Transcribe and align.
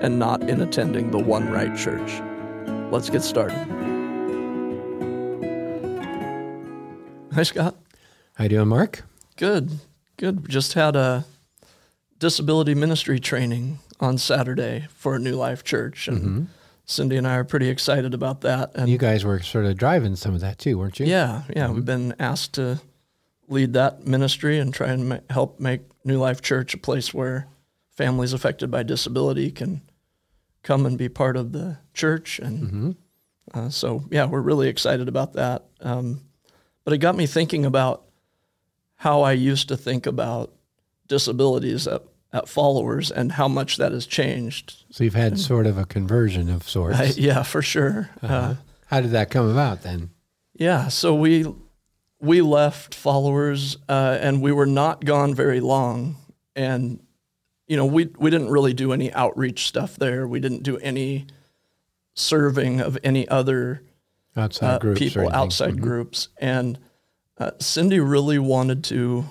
and 0.00 0.18
not 0.18 0.48
in 0.48 0.60
attending 0.60 1.10
the 1.10 1.18
one 1.18 1.50
right 1.50 1.76
church. 1.76 2.22
Let's 2.90 3.10
get 3.10 3.22
started. 3.22 3.58
Hi, 7.32 7.42
Scott. 7.44 7.76
How 8.34 8.44
you 8.44 8.50
doing, 8.50 8.68
Mark? 8.68 9.04
Good, 9.36 9.78
good. 10.16 10.48
Just 10.48 10.72
had 10.72 10.96
a 10.96 11.24
disability 12.18 12.74
ministry 12.74 13.20
training 13.20 13.78
on 14.00 14.18
Saturday 14.18 14.88
for 14.94 15.18
New 15.18 15.36
Life 15.36 15.62
Church, 15.62 16.08
and 16.08 16.18
mm-hmm. 16.18 16.44
Cindy 16.86 17.16
and 17.16 17.26
I 17.26 17.36
are 17.36 17.44
pretty 17.44 17.68
excited 17.68 18.14
about 18.14 18.40
that. 18.40 18.72
And 18.74 18.88
you 18.88 18.98
guys 18.98 19.24
were 19.24 19.40
sort 19.40 19.66
of 19.66 19.76
driving 19.76 20.16
some 20.16 20.34
of 20.34 20.40
that 20.40 20.58
too, 20.58 20.78
weren't 20.78 20.98
you? 20.98 21.06
Yeah, 21.06 21.42
yeah. 21.54 21.66
Mm-hmm. 21.66 21.74
We've 21.74 21.84
been 21.84 22.14
asked 22.18 22.54
to 22.54 22.80
lead 23.48 23.74
that 23.74 24.06
ministry 24.06 24.58
and 24.58 24.72
try 24.72 24.88
and 24.88 25.08
ma- 25.08 25.18
help 25.28 25.60
make 25.60 25.82
New 26.04 26.18
Life 26.18 26.42
Church 26.42 26.74
a 26.74 26.78
place 26.78 27.14
where 27.14 27.46
families 27.90 28.32
affected 28.32 28.70
by 28.70 28.82
disability 28.82 29.50
can 29.50 29.82
come 30.62 30.86
and 30.86 30.98
be 30.98 31.08
part 31.08 31.36
of 31.36 31.52
the 31.52 31.78
church. 31.94 32.38
And 32.38 32.62
mm-hmm. 32.62 32.90
uh, 33.52 33.70
so, 33.70 34.04
yeah, 34.10 34.26
we're 34.26 34.40
really 34.40 34.68
excited 34.68 35.08
about 35.08 35.34
that. 35.34 35.64
Um, 35.80 36.22
but 36.84 36.92
it 36.92 36.98
got 36.98 37.16
me 37.16 37.26
thinking 37.26 37.64
about 37.64 38.04
how 38.96 39.22
I 39.22 39.32
used 39.32 39.68
to 39.68 39.76
think 39.76 40.06
about 40.06 40.52
disabilities 41.08 41.86
at, 41.86 42.02
at 42.32 42.48
followers 42.48 43.10
and 43.10 43.32
how 43.32 43.48
much 43.48 43.76
that 43.78 43.92
has 43.92 44.06
changed. 44.06 44.84
So 44.90 45.04
you've 45.04 45.14
had 45.14 45.32
and, 45.32 45.40
sort 45.40 45.66
of 45.66 45.78
a 45.78 45.86
conversion 45.86 46.50
of 46.50 46.68
sorts. 46.68 46.98
I, 46.98 47.04
yeah, 47.16 47.42
for 47.42 47.62
sure. 47.62 48.10
Uh-huh. 48.22 48.34
Uh, 48.34 48.54
how 48.86 49.00
did 49.00 49.12
that 49.12 49.30
come 49.30 49.48
about 49.48 49.82
then? 49.82 50.10
Yeah, 50.54 50.88
so 50.88 51.14
we 51.14 51.46
we 52.20 52.42
left 52.42 52.94
followers 52.94 53.78
uh, 53.88 54.18
and 54.20 54.42
we 54.42 54.52
were 54.52 54.66
not 54.66 55.04
gone 55.04 55.34
very 55.34 55.60
long 55.60 56.16
and 56.54 57.00
you 57.70 57.76
know, 57.76 57.86
we 57.86 58.06
we 58.18 58.30
didn't 58.30 58.50
really 58.50 58.74
do 58.74 58.92
any 58.92 59.12
outreach 59.12 59.68
stuff 59.68 59.94
there. 59.94 60.26
We 60.26 60.40
didn't 60.40 60.64
do 60.64 60.76
any 60.78 61.28
serving 62.14 62.80
of 62.80 62.98
any 63.04 63.28
other 63.28 63.82
outside 64.36 64.74
uh, 64.74 64.78
groups 64.80 64.98
people, 64.98 65.30
outside 65.30 65.74
mm-hmm. 65.74 65.84
groups. 65.84 66.28
And 66.38 66.80
uh, 67.38 67.52
Cindy 67.60 68.00
really 68.00 68.40
wanted 68.40 68.82
to 68.84 69.24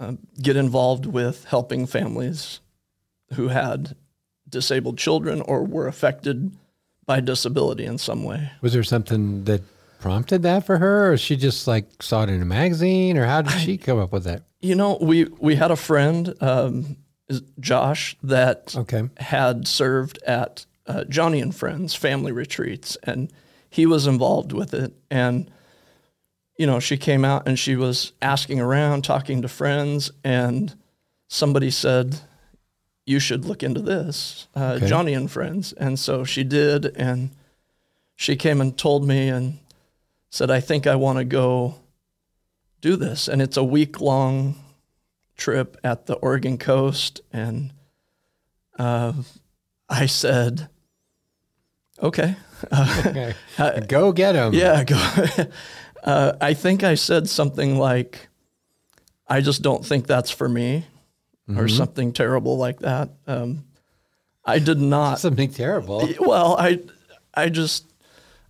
uh, 0.00 0.14
get 0.40 0.56
involved 0.56 1.04
with 1.04 1.44
helping 1.44 1.86
families 1.86 2.60
who 3.34 3.48
had 3.48 3.94
disabled 4.48 4.96
children 4.96 5.42
or 5.42 5.62
were 5.62 5.86
affected 5.86 6.56
by 7.04 7.20
disability 7.20 7.84
in 7.84 7.98
some 7.98 8.24
way. 8.24 8.52
Was 8.62 8.72
there 8.72 8.82
something 8.82 9.44
that 9.44 9.60
prompted 10.00 10.42
that 10.44 10.64
for 10.64 10.78
her, 10.78 11.12
or 11.12 11.18
she 11.18 11.36
just 11.36 11.66
like 11.66 12.02
saw 12.02 12.22
it 12.22 12.30
in 12.30 12.40
a 12.40 12.46
magazine, 12.46 13.18
or 13.18 13.26
how 13.26 13.42
did 13.42 13.52
I, 13.52 13.58
she 13.58 13.76
come 13.76 13.98
up 13.98 14.12
with 14.12 14.24
that? 14.24 14.44
You 14.62 14.76
know, 14.76 14.96
we 14.98 15.24
we 15.24 15.56
had 15.56 15.70
a 15.70 15.76
friend. 15.76 16.34
Um, 16.40 16.96
Josh 17.60 18.16
that 18.22 18.74
okay. 18.76 19.08
had 19.18 19.66
served 19.66 20.22
at 20.26 20.66
uh, 20.86 21.04
Joni 21.08 21.40
and 21.40 21.54
Friends 21.54 21.94
family 21.94 22.32
retreats, 22.32 22.96
and 23.02 23.32
he 23.70 23.86
was 23.86 24.06
involved 24.06 24.52
with 24.52 24.74
it. 24.74 24.92
And 25.10 25.50
you 26.58 26.66
know, 26.66 26.80
she 26.80 26.96
came 26.96 27.24
out 27.24 27.48
and 27.48 27.58
she 27.58 27.76
was 27.76 28.12
asking 28.20 28.60
around, 28.60 29.02
talking 29.02 29.42
to 29.42 29.48
friends, 29.48 30.10
and 30.22 30.74
somebody 31.28 31.70
said, 31.70 32.20
"You 33.06 33.18
should 33.18 33.44
look 33.44 33.62
into 33.62 33.80
this, 33.80 34.48
uh, 34.54 34.74
okay. 34.76 34.86
Joni 34.86 35.16
and 35.16 35.30
Friends." 35.30 35.72
And 35.72 35.98
so 35.98 36.24
she 36.24 36.44
did, 36.44 36.86
and 36.96 37.30
she 38.16 38.36
came 38.36 38.60
and 38.60 38.76
told 38.76 39.06
me 39.06 39.28
and 39.28 39.58
said, 40.30 40.50
"I 40.50 40.60
think 40.60 40.86
I 40.86 40.96
want 40.96 41.18
to 41.18 41.24
go." 41.24 41.76
do 42.82 42.96
this 42.96 43.28
and 43.28 43.40
it's 43.40 43.56
a 43.56 43.64
week 43.64 44.00
long 44.00 44.56
trip 45.42 45.76
at 45.82 46.06
the 46.06 46.14
Oregon 46.14 46.56
coast, 46.56 47.20
and 47.32 47.72
uh, 48.78 49.12
I 49.88 50.06
said, 50.06 50.68
"Okay, 52.00 52.36
uh, 52.70 53.02
okay. 53.58 53.86
go 53.88 54.12
get 54.12 54.36
him." 54.36 54.54
Yeah, 54.54 54.84
go. 54.84 54.96
uh, 56.04 56.32
I 56.40 56.54
think 56.54 56.84
I 56.84 56.94
said 56.94 57.28
something 57.28 57.76
like, 57.76 58.28
"I 59.26 59.40
just 59.40 59.62
don't 59.62 59.84
think 59.84 60.06
that's 60.06 60.30
for 60.30 60.48
me," 60.48 60.86
mm-hmm. 61.48 61.58
or 61.58 61.66
something 61.66 62.12
terrible 62.12 62.56
like 62.56 62.78
that. 62.80 63.10
Um, 63.26 63.64
I 64.44 64.58
did 64.58 64.78
not 64.78 65.18
something 65.18 65.50
terrible. 65.50 66.08
Well, 66.20 66.56
I, 66.58 66.80
I 67.34 67.48
just, 67.48 67.92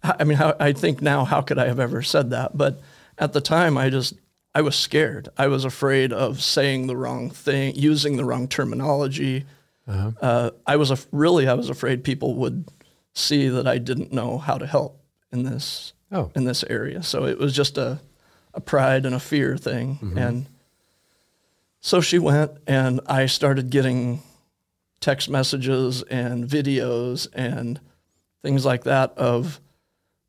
I 0.03 0.25
mean, 0.25 0.37
how, 0.37 0.57
I 0.59 0.73
think 0.73 1.03
now, 1.03 1.25
how 1.25 1.41
could 1.41 1.59
I 1.59 1.67
have 1.67 1.81
ever 1.81 2.03
said 2.03 2.31
that? 2.31 2.57
But 2.57 2.81
at 3.19 3.33
the 3.33 3.41
time, 3.41 3.79
I 3.79 3.91
just 3.91 4.15
I 4.55 4.63
was 4.63 4.77
scared. 4.77 5.29
I 5.39 5.47
was 5.47 5.65
afraid 5.65 6.13
of 6.13 6.43
saying 6.43 6.87
the 6.87 6.97
wrong 6.97 7.31
thing, 7.31 7.75
using 7.75 8.17
the 8.17 8.25
wrong 8.25 8.49
terminology. 8.49 9.47
Uh-huh. 9.89 10.13
Uh, 10.21 10.51
I 10.67 10.77
was 10.77 10.91
af- 10.91 11.07
really 11.11 11.49
I 11.49 11.55
was 11.55 11.71
afraid 11.71 12.05
people 12.05 12.35
would 12.37 12.69
see 13.15 13.49
that 13.49 13.67
I 13.67 13.79
didn't 13.79 14.13
know 14.13 14.39
how 14.39 14.59
to 14.59 14.67
help 14.67 15.03
in 15.33 15.43
this 15.43 15.93
oh. 16.11 16.31
in 16.35 16.45
this 16.45 16.65
area. 16.65 17.03
So 17.03 17.25
it 17.25 17.39
was 17.39 17.55
just 17.55 17.79
a 17.79 18.01
a 18.55 18.61
pride 18.61 19.07
and 19.07 19.15
a 19.15 19.21
fear 19.21 19.57
thing. 19.57 19.97
Mm-hmm. 19.97 20.19
And 20.19 20.47
so 21.81 22.01
she 22.01 22.19
went, 22.19 22.53
and 22.67 23.01
I 23.07 23.27
started 23.27 23.71
getting 23.71 24.23
text 25.01 25.29
messages 25.29 26.03
and 26.03 26.47
videos 26.47 27.27
and 27.33 27.81
things 28.43 28.65
like 28.65 28.85
that 28.85 29.13
of 29.17 29.61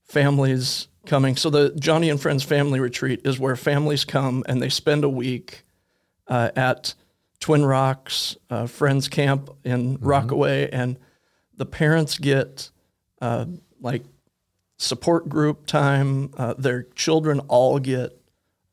families 0.03 0.87
coming. 1.05 1.35
So 1.35 1.49
the 1.49 1.71
Joni 1.71 2.09
and 2.09 2.21
Friends 2.21 2.43
Family 2.43 2.79
Retreat 2.79 3.21
is 3.25 3.39
where 3.39 3.55
families 3.55 4.05
come 4.05 4.43
and 4.47 4.61
they 4.61 4.69
spend 4.69 5.03
a 5.03 5.09
week 5.09 5.63
uh, 6.27 6.51
at 6.55 6.93
Twin 7.39 7.65
Rocks 7.65 8.37
uh, 8.49 8.67
Friends 8.67 9.09
Camp 9.09 9.49
in 9.63 9.97
mm-hmm. 9.97 10.05
Rockaway, 10.05 10.69
and 10.71 10.97
the 11.57 11.65
parents 11.65 12.17
get 12.17 12.69
uh, 13.21 13.45
like 13.81 14.03
support 14.77 15.27
group 15.27 15.65
time. 15.65 16.33
Uh, 16.37 16.53
their 16.57 16.83
children 16.83 17.39
all 17.49 17.79
get 17.79 18.17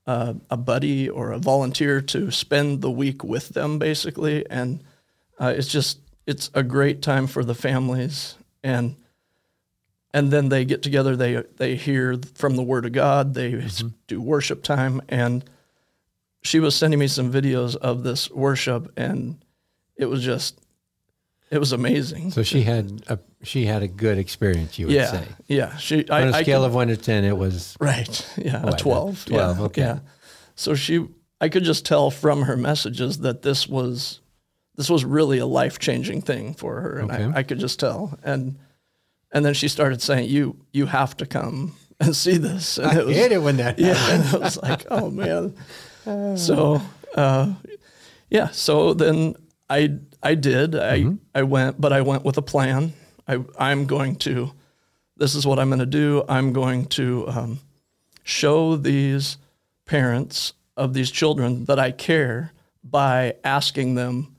uh, 0.07 0.35
a 0.51 0.57
buddy 0.57 1.09
or 1.09 1.33
a 1.33 1.39
volunteer 1.39 2.01
to 2.01 2.31
spend 2.31 2.81
the 2.81 2.91
week 2.91 3.25
with 3.25 3.51
them, 3.51 3.79
basically, 3.81 4.49
and 4.49 4.85
uh, 5.41 5.53
it's 5.57 5.69
just 5.69 5.99
it's 6.27 6.49
a 6.55 6.63
great 6.63 7.03
time 7.03 7.27
for 7.27 7.43
the 7.43 7.55
families 7.57 8.37
and 8.63 8.95
and 10.13 10.31
then 10.33 10.49
they 10.49 10.65
get 10.65 10.83
together 10.83 11.17
they 11.17 11.43
they 11.57 11.77
hear 11.77 12.19
from 12.35 12.57
the 12.57 12.63
word 12.63 12.85
of 12.87 12.93
god 12.93 13.35
they 13.35 13.53
mm-hmm. 13.53 13.89
do 14.07 14.21
worship 14.21 14.63
time 14.63 15.01
and 15.09 15.45
she 16.43 16.59
was 16.59 16.75
sending 16.75 16.99
me 16.99 17.07
some 17.07 17.33
videos 17.33 17.77
of 17.77 18.03
this 18.03 18.31
worship 18.31 18.93
and 18.97 19.45
it 19.97 20.07
was 20.07 20.23
just 20.25 20.61
it 21.51 21.59
was 21.59 21.73
amazing. 21.73 22.31
So 22.31 22.45
she 22.45 22.63
had 22.63 23.03
a 23.09 23.19
she 23.43 23.67
had 23.67 23.83
a 23.83 23.89
good 23.89 24.19
experience 24.19 24.79
you 24.79 24.87
would 24.87 24.95
yeah, 24.95 25.11
say. 25.11 25.25
yeah 25.49 25.77
she 25.77 26.09
on 26.09 26.23
I, 26.23 26.39
a 26.39 26.45
scale 26.45 26.61
could, 26.61 26.67
of 26.67 26.75
1 26.75 26.89
to 26.89 26.97
10 26.97 27.25
it 27.25 27.37
was 27.37 27.77
right 27.81 28.35
yeah 28.37 28.67
a 28.67 28.77
12 28.77 29.25
12 29.25 29.59
yeah, 29.59 29.65
okay. 29.65 29.81
yeah. 29.81 29.99
So 30.55 30.75
she 30.75 31.07
i 31.41 31.49
could 31.49 31.65
just 31.65 31.87
tell 31.87 32.11
from 32.11 32.43
her 32.43 32.57
messages 32.57 33.19
that 33.21 33.43
this 33.43 33.67
was 33.67 34.21
this 34.77 34.89
was 34.91 35.05
really 35.05 35.39
a 35.39 35.47
life-changing 35.47 36.23
thing 36.23 36.55
for 36.55 36.81
her 36.81 36.99
and 36.99 37.11
okay. 37.11 37.25
I, 37.25 37.39
I 37.39 37.43
could 37.43 37.59
just 37.59 37.81
tell. 37.81 38.19
And 38.23 38.59
and 39.33 39.45
then 39.45 39.55
she 39.55 39.69
started 39.69 40.03
saying, 40.03 40.29
"You 40.29 40.57
you 40.73 40.87
have 40.87 41.17
to 41.19 41.27
come 41.27 41.77
and 42.01 42.15
see 42.15 42.37
this." 42.37 42.79
And 42.79 42.87
I 42.87 43.01
it 43.01 43.07
was, 43.07 43.17
hate 43.17 43.33
it 43.33 43.43
when 43.43 43.57
that. 43.59 43.79
Yeah, 43.79 43.97
and 44.11 44.35
it 44.35 44.41
was 44.41 44.61
like, 44.63 44.87
oh 44.91 45.11
man. 45.11 45.55
so 46.37 46.81
uh, 47.15 47.55
yeah, 48.29 48.49
so 48.49 48.95
then 48.95 49.35
I 49.69 49.99
I 50.23 50.35
did 50.35 50.75
I 50.75 51.01
mm-hmm. 51.01 51.17
I 51.35 51.43
went, 51.43 51.81
but 51.81 51.93
I 51.93 52.01
went 52.01 52.25
with 52.25 52.39
a 52.39 52.43
plan. 52.43 52.93
I 53.29 53.43
I'm 53.59 53.87
going 53.87 54.17
to. 54.17 54.53
This 55.17 55.35
is 55.35 55.47
what 55.47 55.59
I'm 55.59 55.69
going 55.69 55.81
to 55.81 55.87
do. 55.87 56.25
I'm 56.29 56.55
going 56.55 56.87
to 56.87 57.29
um, 57.29 57.59
show 58.23 58.77
these 58.77 59.37
parents 59.85 60.55
of 60.79 60.95
these 60.95 61.11
children 61.11 61.67
that 61.67 61.79
I 61.79 61.91
care 61.91 62.53
by 62.83 63.35
asking 63.45 63.97
them 63.97 64.35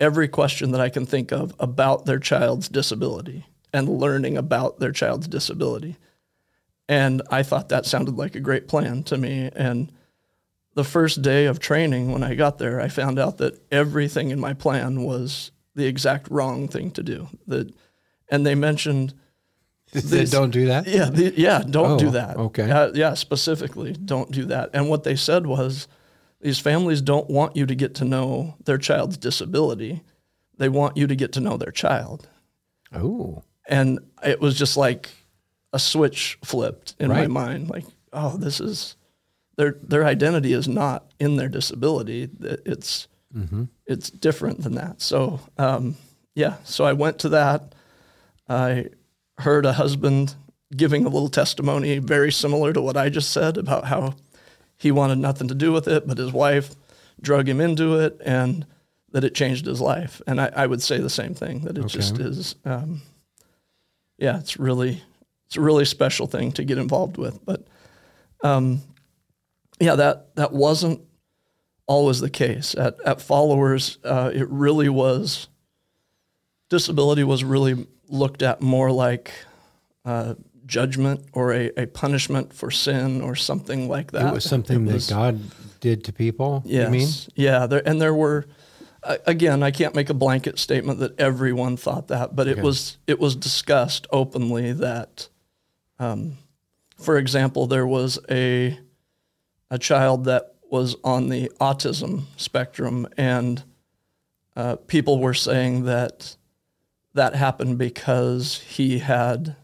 every 0.00 0.26
question 0.26 0.72
that 0.72 0.80
I 0.80 0.88
can 0.88 1.06
think 1.06 1.30
of 1.30 1.54
about 1.60 2.04
their 2.04 2.18
child's 2.18 2.68
disability 2.68 3.46
and 3.74 3.88
learning 3.88 4.38
about 4.38 4.78
their 4.78 4.92
child's 4.92 5.28
disability. 5.28 5.96
And 6.88 7.20
I 7.30 7.42
thought 7.42 7.68
that 7.70 7.84
sounded 7.86 8.16
like 8.16 8.34
a 8.34 8.40
great 8.40 8.68
plan 8.68 9.02
to 9.04 9.18
me. 9.18 9.50
And 9.54 9.92
the 10.74 10.84
first 10.84 11.20
day 11.22 11.46
of 11.46 11.58
training, 11.58 12.12
when 12.12 12.22
I 12.22 12.34
got 12.34 12.58
there, 12.58 12.80
I 12.80 12.88
found 12.88 13.18
out 13.18 13.38
that 13.38 13.60
everything 13.72 14.30
in 14.30 14.40
my 14.40 14.54
plan 14.54 15.02
was 15.02 15.50
the 15.74 15.86
exact 15.86 16.28
wrong 16.30 16.68
thing 16.68 16.90
to 16.92 17.02
do. 17.02 17.28
That 17.46 17.74
and 18.30 18.46
they 18.46 18.54
mentioned 18.54 19.12
They 19.92 20.00
These- 20.00 20.30
don't 20.32 20.50
do 20.50 20.66
that. 20.66 20.86
yeah, 20.88 21.08
the, 21.10 21.32
yeah, 21.36 21.62
don't 21.68 21.92
Oh, 21.92 21.98
do 21.98 22.10
that. 22.10 22.36
okay. 22.36 22.68
Uh, 22.70 22.90
yeah, 22.94 23.14
specifically, 23.14 23.92
don't 23.92 24.30
do 24.32 24.44
that. 24.46 24.70
And 24.72 24.88
what 24.88 25.04
they 25.04 25.14
said 25.14 25.46
was, 25.46 25.86
these 26.40 26.58
families 26.58 27.00
don't 27.00 27.30
want 27.30 27.54
you 27.56 27.64
to 27.66 27.74
get 27.76 27.94
to 27.96 28.04
know 28.04 28.56
their 28.64 28.78
child's 28.78 29.16
disability. 29.16 30.02
They 30.58 30.68
want 30.68 30.96
you 30.96 31.06
to 31.06 31.14
get 31.14 31.32
to 31.32 31.40
know 31.40 31.56
their 31.56 31.70
child. 31.72 32.28
Oh, 32.92 33.42
And 33.68 33.98
it 34.24 34.40
was 34.40 34.56
just 34.58 34.76
like 34.76 35.10
a 35.72 35.78
switch 35.78 36.38
flipped 36.44 36.94
in 36.98 37.08
my 37.08 37.26
mind. 37.26 37.70
Like, 37.70 37.84
oh, 38.12 38.36
this 38.36 38.60
is 38.60 38.96
their 39.56 39.76
their 39.82 40.04
identity 40.04 40.52
is 40.52 40.68
not 40.68 41.04
in 41.18 41.36
their 41.36 41.48
disability. 41.48 42.30
It- 42.40 42.62
It's 42.66 43.08
it's 43.86 44.10
different 44.10 44.62
than 44.62 44.74
that. 44.76 45.00
So 45.02 45.40
um, 45.58 45.96
yeah, 46.36 46.56
so 46.64 46.84
I 46.84 46.92
went 46.92 47.18
to 47.20 47.28
that. 47.30 47.74
I 48.48 48.86
heard 49.38 49.66
a 49.66 49.72
husband 49.72 50.34
giving 50.76 51.04
a 51.04 51.08
little 51.08 51.28
testimony 51.28 51.98
very 51.98 52.30
similar 52.32 52.72
to 52.72 52.80
what 52.82 52.96
I 52.96 53.08
just 53.08 53.30
said 53.30 53.56
about 53.56 53.86
how 53.86 54.14
he 54.76 54.90
wanted 54.92 55.18
nothing 55.18 55.48
to 55.48 55.54
do 55.54 55.72
with 55.72 55.88
it, 55.88 56.06
but 56.06 56.18
his 56.18 56.32
wife 56.32 56.74
drug 57.20 57.48
him 57.48 57.60
into 57.60 57.98
it, 57.98 58.20
and 58.24 58.66
that 59.12 59.24
it 59.24 59.34
changed 59.34 59.66
his 59.66 59.80
life. 59.80 60.20
And 60.26 60.40
I, 60.40 60.50
I 60.54 60.66
would 60.66 60.82
say 60.82 60.98
the 60.98 61.10
same 61.10 61.34
thing 61.34 61.60
that 61.60 61.78
it 61.78 61.86
just 61.88 62.18
is. 62.38 62.54
Um, 62.64 63.02
yeah, 64.18 64.38
it's 64.38 64.56
really 64.58 65.02
it's 65.46 65.56
a 65.56 65.60
really 65.60 65.84
special 65.84 66.26
thing 66.26 66.52
to 66.52 66.64
get 66.64 66.78
involved 66.78 67.16
with. 67.16 67.44
But 67.44 67.66
um, 68.42 68.80
yeah, 69.80 69.94
that 69.96 70.34
that 70.36 70.52
wasn't 70.52 71.00
always 71.86 72.20
the 72.20 72.30
case 72.30 72.74
at 72.74 72.96
at 73.04 73.20
followers. 73.20 73.98
Uh, 74.04 74.30
it 74.34 74.48
really 74.50 74.88
was. 74.88 75.48
Disability 76.70 77.24
was 77.24 77.44
really 77.44 77.86
looked 78.08 78.42
at 78.42 78.60
more 78.60 78.90
like 78.90 79.30
uh, 80.04 80.34
judgment 80.66 81.24
or 81.32 81.52
a, 81.52 81.70
a 81.76 81.86
punishment 81.86 82.52
for 82.52 82.70
sin 82.70 83.20
or 83.20 83.34
something 83.36 83.88
like 83.88 84.12
that. 84.12 84.28
it 84.28 84.34
was 84.34 84.44
something 84.44 84.86
It 84.88 84.92
was- 84.92 85.08
that 85.08 85.14
God 85.14 85.40
did 85.80 86.04
to 86.04 86.12
people. 86.12 86.62
Yes. 86.64 86.84
You 86.86 86.90
mean? 86.90 87.08
Yeah. 87.34 87.66
There, 87.66 87.86
and 87.86 88.00
there 88.00 88.14
were, 88.14 88.46
again, 89.26 89.62
I 89.62 89.70
can't 89.70 89.94
make 89.94 90.10
a 90.10 90.14
blanket 90.14 90.58
statement 90.58 90.98
that 91.00 91.18
everyone 91.20 91.76
thought 91.76 92.08
that, 92.08 92.34
but 92.36 92.46
it 92.48 92.52
Okay. 92.52 92.62
was 92.62 92.98
it 93.06 93.18
was 93.20 93.36
discussed 93.36 94.06
openly 94.10 94.72
that, 94.72 95.28
um, 95.98 96.38
for 96.98 97.16
example, 97.18 97.66
there 97.66 97.86
was 97.86 98.18
a 98.30 98.78
a 99.70 99.78
child 99.78 100.24
that 100.24 100.54
was 100.70 100.96
on 101.04 101.28
the 101.28 101.50
autism 101.60 102.22
spectrum, 102.36 103.06
and 103.16 103.62
uh, 104.56 104.76
people 104.76 105.18
were 105.20 105.34
saying 105.34 105.84
that 105.84 106.36
that 107.14 107.34
happened 107.34 107.78
because 107.78 108.58
he 108.60 108.98
had 108.98 109.56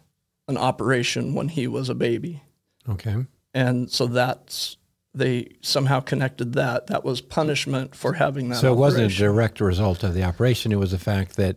an 0.49 0.57
operation 0.57 1.35
when 1.35 1.49
he 1.49 1.67
was 1.67 1.89
a 1.89 1.95
baby 1.95 2.43
Okay. 2.89 3.25
and 3.55 3.91
so 3.91 4.07
that's 4.07 4.77
they 5.15 5.49
somehow 5.61 6.01
connected 6.01 6.53
that 6.55 6.87
that 6.87 7.05
was 7.05 7.21
punishment 7.21 7.95
for 7.95 8.15
having 8.15 8.49
that 8.51 8.57
So 8.59 8.73
it 8.73 8.77
wasn't 8.77 9.13
a 9.13 9.17
direct 9.17 9.61
result 9.61 10.03
of 10.05 10.15
the 10.15 10.23
operation. 10.23 10.73
It 10.73 10.79
was 10.79 10.93
the 10.93 10.99
fact 10.99 11.37
that 11.37 11.57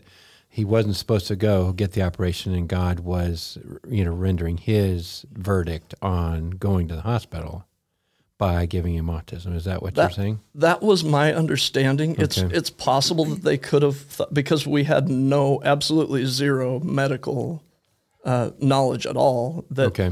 he 0.50 0.64
wasn't 0.66 0.96
supposed 0.96 1.28
to 1.28 1.36
go 1.36 1.72
get 1.72 1.94
the 1.94 2.04
operation, 2.04 2.54
and 2.54 2.68
God 2.68 3.00
was, 3.00 3.58
you 3.88 4.06
know, 4.06 4.14
rendering 4.14 4.58
His 4.58 5.26
verdict 5.32 5.96
on 6.02 6.52
going 6.52 6.88
to 6.90 6.96
the 6.96 7.02
hospital 7.02 7.66
by 8.38 8.66
giving 8.66 8.94
him 8.96 9.08
autism. 9.08 9.56
Is 9.56 9.66
that 9.66 9.82
what 9.82 9.96
you're 9.96 10.10
saying? 10.10 10.40
that 10.56 10.82
was 10.82 11.04
my 11.04 11.34
understanding 11.34 12.16
it's 12.18 12.38
it's 12.38 12.70
possible 12.70 13.26
that 13.26 13.44
they 13.44 13.58
could 13.58 13.84
have 13.84 14.18
th- 14.18 14.30
because 14.34 14.68
we 14.68 14.84
had 14.84 15.08
no 15.08 15.62
absolutely 15.64 16.26
zero 16.26 16.80
medical 16.80 17.64
uh, 18.26 18.50
knowledge 18.60 19.06
at 19.06 19.16
all 19.16 19.66
that 19.70 19.88
Okay. 19.88 20.12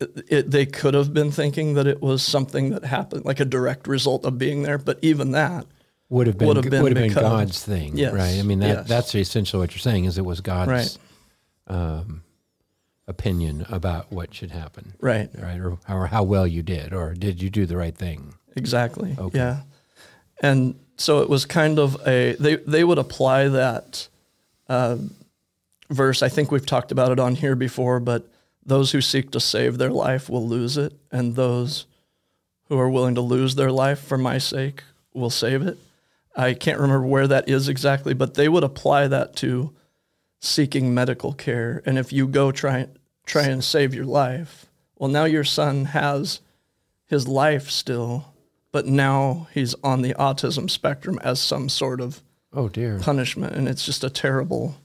It, 0.00 0.50
they 0.50 0.64
could 0.66 0.94
have 0.94 1.12
been 1.12 1.30
thinking 1.30 1.74
that 1.74 1.86
it 1.86 2.00
was 2.00 2.22
something 2.22 2.70
that 2.70 2.84
happened 2.84 3.24
like 3.24 3.40
a 3.40 3.44
direct 3.44 3.86
result 3.88 4.24
of 4.24 4.38
being 4.38 4.62
there 4.62 4.78
but 4.78 4.98
even 5.02 5.32
that 5.32 5.66
Would 6.08 6.26
have 6.26 6.38
been 6.38 6.48
Would 6.48 6.56
have 6.56 6.70
been 6.70 6.82
would 6.82 6.96
have 6.96 7.04
been 7.14 7.14
God's 7.14 7.62
thing, 7.64 7.96
Yes, 7.96 8.12
right? 8.12 8.38
I 8.38 8.42
mean 8.42 8.60
that 8.60 8.68
yes. 8.68 8.88
that's 8.88 9.14
essentially 9.14 9.60
what 9.60 9.72
you're 9.72 9.80
saying 9.80 10.04
is 10.04 10.16
it 10.18 10.24
was 10.24 10.40
God's 10.40 10.70
Right. 10.70 10.98
um, 11.66 12.22
opinion 13.06 13.66
about 13.70 14.12
what 14.12 14.34
should 14.34 14.50
happen, 14.50 14.94
right 15.00 15.28
right? 15.38 15.58
Or, 15.58 15.78
or 15.88 16.06
how 16.08 16.22
well 16.22 16.46
you 16.46 16.62
did, 16.62 16.92
or 16.92 17.14
did 17.14 17.42
you 17.42 17.50
do 17.50 17.66
the 17.66 17.76
right 17.76 17.96
thing? 17.96 18.34
Exactly. 18.56 19.16
Okay. 19.18 19.38
Yeah. 19.38 19.60
And 20.40 20.78
so 20.96 21.20
it 21.22 21.28
was 21.28 21.44
kind 21.46 21.78
of 21.78 21.96
a 22.06 22.34
they 22.38 22.56
they 22.56 22.84
would 22.84 22.98
apply 22.98 23.48
that 23.48 24.08
uh, 24.68 24.96
verse. 25.90 26.22
I 26.22 26.28
think 26.28 26.50
we've 26.50 26.66
talked 26.66 26.92
about 26.92 27.10
it 27.12 27.18
on 27.18 27.34
here 27.34 27.56
before, 27.56 27.98
but 28.00 28.28
those 28.68 28.92
who 28.92 29.00
seek 29.00 29.30
to 29.32 29.40
save 29.40 29.78
their 29.78 29.90
life 29.90 30.28
will 30.28 30.46
lose 30.46 30.76
it, 30.76 30.92
and 31.10 31.34
those 31.34 31.86
who 32.68 32.78
are 32.78 32.90
willing 32.90 33.14
to 33.14 33.20
lose 33.22 33.54
their 33.54 33.72
life 33.72 33.98
for 33.98 34.18
my 34.18 34.38
sake 34.38 34.82
will 35.14 35.30
save 35.30 35.66
it. 35.66 35.78
I 36.36 36.54
can't 36.54 36.78
remember 36.78 37.06
where 37.06 37.26
that 37.26 37.48
is 37.48 37.68
exactly, 37.68 38.14
but 38.14 38.34
they 38.34 38.48
would 38.48 38.62
apply 38.62 39.08
that 39.08 39.34
to 39.36 39.72
seeking 40.40 40.94
medical 40.94 41.32
care. 41.32 41.82
And 41.86 41.98
if 41.98 42.12
you 42.12 42.28
go 42.28 42.52
try 42.52 42.86
try 43.26 43.44
and 43.44 43.64
save 43.64 43.94
your 43.94 44.04
life, 44.04 44.66
well, 44.96 45.10
now 45.10 45.24
your 45.24 45.44
son 45.44 45.86
has 45.86 46.40
his 47.06 47.26
life 47.26 47.70
still, 47.70 48.32
but 48.70 48.86
now 48.86 49.48
he's 49.52 49.74
on 49.82 50.02
the 50.02 50.14
autism 50.14 50.68
spectrum 50.70 51.18
as 51.22 51.40
some 51.40 51.68
sort 51.68 52.00
of 52.00 52.22
Oh 52.54 52.68
dear. 52.68 52.98
punishment, 53.00 53.54
and 53.54 53.66
it's 53.66 53.84
just 53.84 54.04
a 54.04 54.10
terrible 54.10 54.76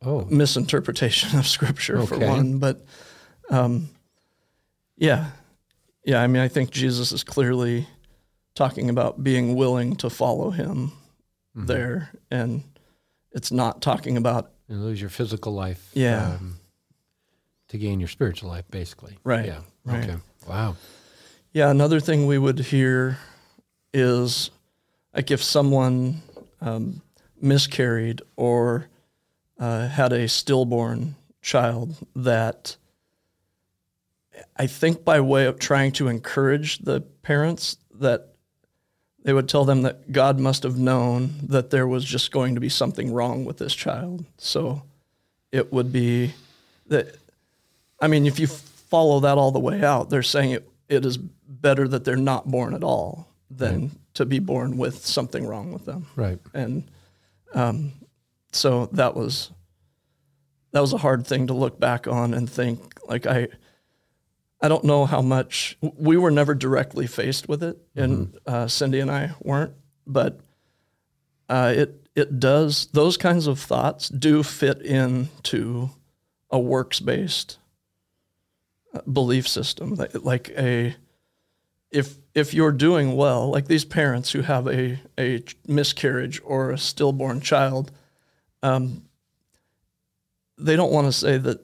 Oh, 0.00 0.24
misinterpretation 0.30 1.38
of 1.38 1.46
scripture 1.46 2.00
for 2.06 2.18
one. 2.18 2.58
But 2.58 2.84
um, 3.50 3.88
yeah, 4.96 5.30
yeah. 6.04 6.22
I 6.22 6.26
mean, 6.28 6.42
I 6.42 6.48
think 6.48 6.70
Jesus 6.70 7.10
is 7.12 7.24
clearly 7.24 7.86
talking 8.54 8.90
about 8.90 9.22
being 9.24 9.54
willing 9.56 9.96
to 9.96 10.10
follow 10.10 10.50
Him 10.50 10.92
Mm-hmm. 11.56 11.66
there, 11.66 12.10
and 12.30 12.62
it's 13.32 13.50
not 13.50 13.82
talking 13.82 14.16
about 14.16 14.52
you 14.68 14.76
lose 14.76 15.00
your 15.00 15.10
physical 15.10 15.52
life, 15.54 15.90
Yeah. 15.94 16.34
um, 16.34 16.60
to 17.68 17.78
gain 17.78 17.98
your 17.98 18.08
spiritual 18.08 18.50
life, 18.50 18.66
basically. 18.70 19.18
Right, 19.24 19.46
Yeah. 19.46 19.60
right. 19.84 20.04
Okay. 20.04 20.18
Wow. 20.46 20.76
Yeah, 21.52 21.70
another 21.70 21.98
thing 21.98 22.26
we 22.26 22.38
would 22.38 22.58
hear 22.60 23.18
is 23.92 24.50
like 25.14 25.30
if 25.32 25.42
someone 25.42 26.22
um, 26.60 27.02
miscarried 27.40 28.22
or 28.36 28.86
uh, 29.58 29.88
had 29.88 30.12
a 30.12 30.28
stillborn 30.28 31.16
child, 31.42 31.96
that 32.14 32.76
I 34.56 34.66
think 34.66 35.04
by 35.04 35.20
way 35.20 35.46
of 35.46 35.58
trying 35.58 35.92
to 35.92 36.08
encourage 36.08 36.78
the 36.78 37.00
parents, 37.22 37.76
that 37.94 38.34
they 39.24 39.32
would 39.32 39.48
tell 39.48 39.64
them 39.64 39.82
that 39.82 40.12
God 40.12 40.38
must 40.38 40.62
have 40.62 40.78
known 40.78 41.34
that 41.42 41.70
there 41.70 41.86
was 41.86 42.04
just 42.04 42.30
going 42.30 42.54
to 42.54 42.60
be 42.60 42.68
something 42.68 43.12
wrong 43.12 43.44
with 43.44 43.58
this 43.58 43.74
child. 43.74 44.24
So 44.38 44.82
it 45.52 45.72
would 45.72 45.92
be 45.92 46.34
that 46.86 47.16
I 48.00 48.06
mean, 48.06 48.26
if 48.26 48.38
you 48.38 48.46
follow 48.46 49.20
that 49.20 49.38
all 49.38 49.50
the 49.50 49.58
way 49.58 49.82
out, 49.82 50.10
they're 50.10 50.22
saying 50.22 50.52
it, 50.52 50.68
it 50.88 51.04
is 51.04 51.16
better 51.16 51.88
that 51.88 52.04
they're 52.04 52.16
not 52.16 52.48
born 52.48 52.74
at 52.74 52.84
all 52.84 53.28
than 53.50 53.90
to 54.14 54.24
be 54.24 54.38
born 54.38 54.76
with 54.76 55.04
something 55.04 55.46
wrong 55.46 55.72
with 55.72 55.84
them. 55.84 56.06
Right. 56.14 56.38
And 56.54 56.84
um, 57.54 57.92
so 58.52 58.86
that 58.92 59.14
was 59.14 59.50
that 60.72 60.80
was 60.80 60.92
a 60.92 60.98
hard 60.98 61.26
thing 61.26 61.46
to 61.46 61.54
look 61.54 61.80
back 61.80 62.06
on 62.06 62.34
and 62.34 62.48
think 62.48 63.00
like 63.08 63.26
I 63.26 63.48
I 64.60 64.68
don't 64.68 64.84
know 64.84 65.06
how 65.06 65.22
much 65.22 65.78
we 65.80 66.16
were 66.16 66.30
never 66.30 66.54
directly 66.54 67.06
faced 67.06 67.48
with 67.48 67.62
it, 67.62 67.78
and 67.94 68.36
uh, 68.44 68.66
Cindy 68.66 68.98
and 68.98 69.10
I 69.10 69.32
weren't, 69.40 69.74
but 70.06 70.40
uh, 71.48 71.72
it 71.76 72.08
it 72.14 72.40
does 72.40 72.86
those 72.92 73.16
kinds 73.16 73.46
of 73.46 73.60
thoughts 73.60 74.08
do 74.08 74.42
fit 74.42 74.82
into 74.82 75.90
a 76.50 76.58
works 76.58 76.98
based 77.00 77.58
belief 79.12 79.46
system 79.46 79.94
like, 79.94 80.24
like 80.24 80.50
a 80.56 80.96
if 81.90 82.16
if 82.34 82.54
you're 82.54 82.72
doing 82.72 83.16
well 83.16 83.50
like 83.50 83.66
these 83.68 83.84
parents 83.84 84.32
who 84.32 84.40
have 84.40 84.66
a 84.66 84.98
a 85.18 85.42
miscarriage 85.66 86.40
or 86.44 86.70
a 86.70 86.78
stillborn 86.78 87.40
child 87.40 87.92
um, 88.62 89.02
they 90.56 90.76
don't 90.76 90.92
want 90.92 91.06
to 91.06 91.12
say 91.12 91.38
that 91.38 91.60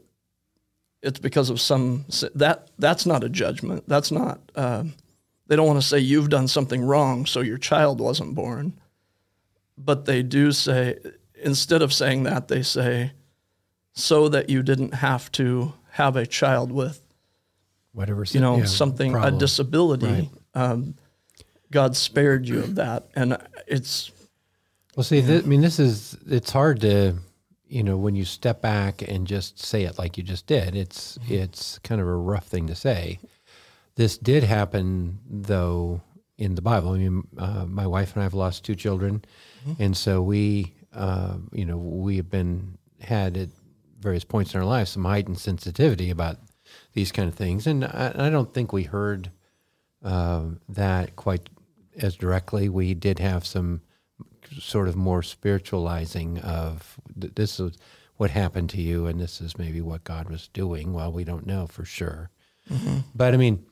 it's 1.02 1.18
because 1.18 1.50
of 1.50 1.60
some 1.60 2.04
that 2.34 2.70
that's 2.78 3.04
not 3.06 3.24
a 3.24 3.28
judgment 3.28 3.84
that's 3.88 4.10
not 4.10 4.40
um, 4.56 4.94
they 5.46 5.56
don't 5.56 5.66
want 5.66 5.80
to 5.80 5.86
say 5.86 5.98
you've 5.98 6.30
done 6.30 6.48
something 6.48 6.82
wrong 6.82 7.26
so 7.26 7.40
your 7.40 7.58
child 7.58 8.00
wasn't 8.00 8.34
born 8.34 8.72
but 9.76 10.04
they 10.06 10.22
do 10.22 10.52
say 10.52 10.96
instead 11.42 11.82
of 11.82 11.92
saying 11.92 12.22
that 12.22 12.48
they 12.48 12.62
say 12.62 13.12
so 13.92 14.28
that 14.28 14.48
you 14.48 14.62
didn't 14.62 14.94
have 14.94 15.30
to 15.32 15.72
have 15.90 16.16
a 16.16 16.26
child 16.26 16.72
with 16.72 17.00
Whatever. 17.92 18.24
you 18.30 18.40
know 18.40 18.58
yeah, 18.58 18.64
something 18.64 19.12
problem. 19.12 19.34
a 19.34 19.38
disability 19.38 20.06
Right. 20.06 20.30
um, 20.54 20.94
god 21.70 21.96
spared 21.96 22.48
you 22.48 22.60
of 22.60 22.76
that 22.76 23.08
and 23.14 23.36
it's 23.66 24.10
Well, 24.96 25.04
see, 25.04 25.20
thi- 25.22 25.38
I 25.38 25.42
mean, 25.42 25.60
this 25.60 25.78
is 25.78 26.16
it's 26.26 26.50
hard 26.50 26.80
to 26.82 27.16
you 27.66 27.82
know, 27.82 27.96
when 27.96 28.14
you 28.14 28.24
step 28.24 28.60
back 28.60 29.02
and 29.02 29.26
just 29.26 29.58
say 29.58 29.82
it 29.82 29.98
like 29.98 30.16
you 30.16 30.22
just 30.22 30.46
did, 30.46 30.76
it's 30.76 31.18
it's 31.28 31.78
kind 31.80 32.00
of 32.00 32.06
a 32.06 32.14
rough 32.14 32.46
thing 32.46 32.66
to 32.68 32.74
say. 32.74 33.18
This 33.96 34.18
did 34.18 34.44
happen 34.44 35.18
though 35.28 36.00
in 36.38 36.54
the 36.54 36.62
Bible. 36.62 36.90
I 36.92 36.98
mean, 36.98 37.26
uh, 37.38 37.64
my 37.66 37.86
wife 37.86 38.12
and 38.14 38.20
I 38.20 38.24
have 38.24 38.34
lost 38.34 38.64
two 38.64 38.74
children, 38.74 39.24
and 39.78 39.96
so 39.96 40.22
we, 40.22 40.74
uh, 40.92 41.36
you 41.52 41.64
know, 41.64 41.78
we 41.78 42.16
have 42.16 42.30
been 42.30 42.78
had 43.00 43.36
at 43.36 43.48
various 43.98 44.24
points 44.24 44.54
in 44.54 44.60
our 44.60 44.66
lives 44.66 44.90
some 44.90 45.04
heightened 45.04 45.38
sensitivity 45.38 46.10
about 46.10 46.38
these 46.92 47.10
kind 47.10 47.28
of 47.28 47.34
things, 47.34 47.66
and 47.66 47.84
I, 47.84 48.12
I 48.14 48.30
don't 48.30 48.52
think 48.52 48.72
we 48.72 48.84
heard 48.84 49.30
uh, 50.04 50.44
that 50.68 51.16
quite 51.16 51.48
as 51.96 52.16
directly. 52.16 52.68
We 52.68 52.94
did 52.94 53.18
have 53.18 53.46
some 53.46 53.80
sort 54.60 54.88
of 54.88 54.96
more 54.96 55.22
spiritualizing 55.22 56.38
of 56.40 56.96
th- 57.20 57.34
this 57.34 57.58
is 57.60 57.76
what 58.16 58.30
happened 58.30 58.70
to 58.70 58.80
you, 58.82 59.06
and 59.06 59.20
this 59.20 59.40
is 59.40 59.58
maybe 59.58 59.80
what 59.80 60.04
God 60.04 60.28
was 60.30 60.48
doing. 60.52 60.92
Well, 60.92 61.10
we 61.12 61.24
don't 61.24 61.46
know 61.46 61.66
for 61.66 61.84
sure, 61.84 62.30
but 63.14 63.34
I 63.34 63.36
mean, 63.36 63.64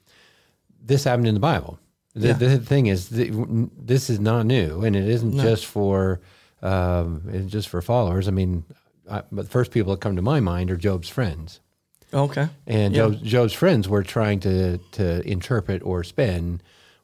this 0.85 1.05
happened 1.05 1.29
in 1.29 1.35
the 1.35 1.41
Bible. 1.41 1.79
The, 2.15 2.29
Yeah. 2.29 2.33
the 2.35 2.59
thing 2.59 2.87
is, 2.87 3.09
th- 3.09 3.33
this 3.79 4.11
is 4.11 4.19
not 4.21 4.47
new, 4.47 4.83
and 4.85 4.95
it 4.97 5.09
isn't 5.09 5.39
just 5.39 5.65
for 5.67 6.21
um, 6.63 7.23
just 7.49 7.69
for 7.69 7.81
followers. 7.83 8.29
I 8.29 8.31
mean, 8.31 8.65
I, 9.11 9.23
but 9.33 9.45
the 9.47 9.51
first 9.51 9.71
people 9.73 9.93
that 9.95 10.01
come 10.01 10.15
to 10.17 10.23
my 10.23 10.39
mind 10.41 10.71
are 10.71 10.77
Job's 10.77 11.09
friends. 11.09 11.61
Okay. 12.15 12.49
And 12.67 12.95
Yeah. 12.95 13.03
Job's, 13.09 13.21
Job's 13.23 13.53
friends 13.53 13.89
were 13.89 14.03
trying 14.03 14.41
to 14.41 14.79
to 14.93 15.27
interpret 15.29 15.83
or 15.83 16.05
spin 16.05 16.61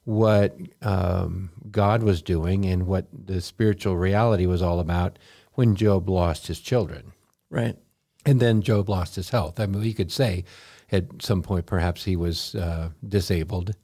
what 0.09 0.57
um, 0.81 1.50
God 1.71 2.03
was 2.03 2.23
doing 2.23 2.65
and 2.65 2.87
what 2.87 3.07
the 3.12 3.43
spiritual 3.43 3.95
reality 3.95 4.47
was 4.47 4.62
all 4.62 4.81
about 4.81 5.19
when 5.53 5.77
Job 5.77 6.09
lost 6.09 6.47
his 6.47 6.61
children, 6.61 7.12
Right. 7.50 7.77
and 8.25 8.41
then 8.41 8.62
Job 8.62 8.88
lost 8.88 9.17
his 9.17 9.29
health. 9.29 9.61
I 9.61 9.67
mean, 9.67 9.83
you 9.83 9.93
could 9.93 10.11
say 10.11 10.45
at 10.91 11.05
some 11.21 11.43
point 11.43 11.67
perhaps 11.67 12.05
he 12.05 12.17
was 12.17 12.55
uh, 12.55 12.88
disabled 13.07 13.75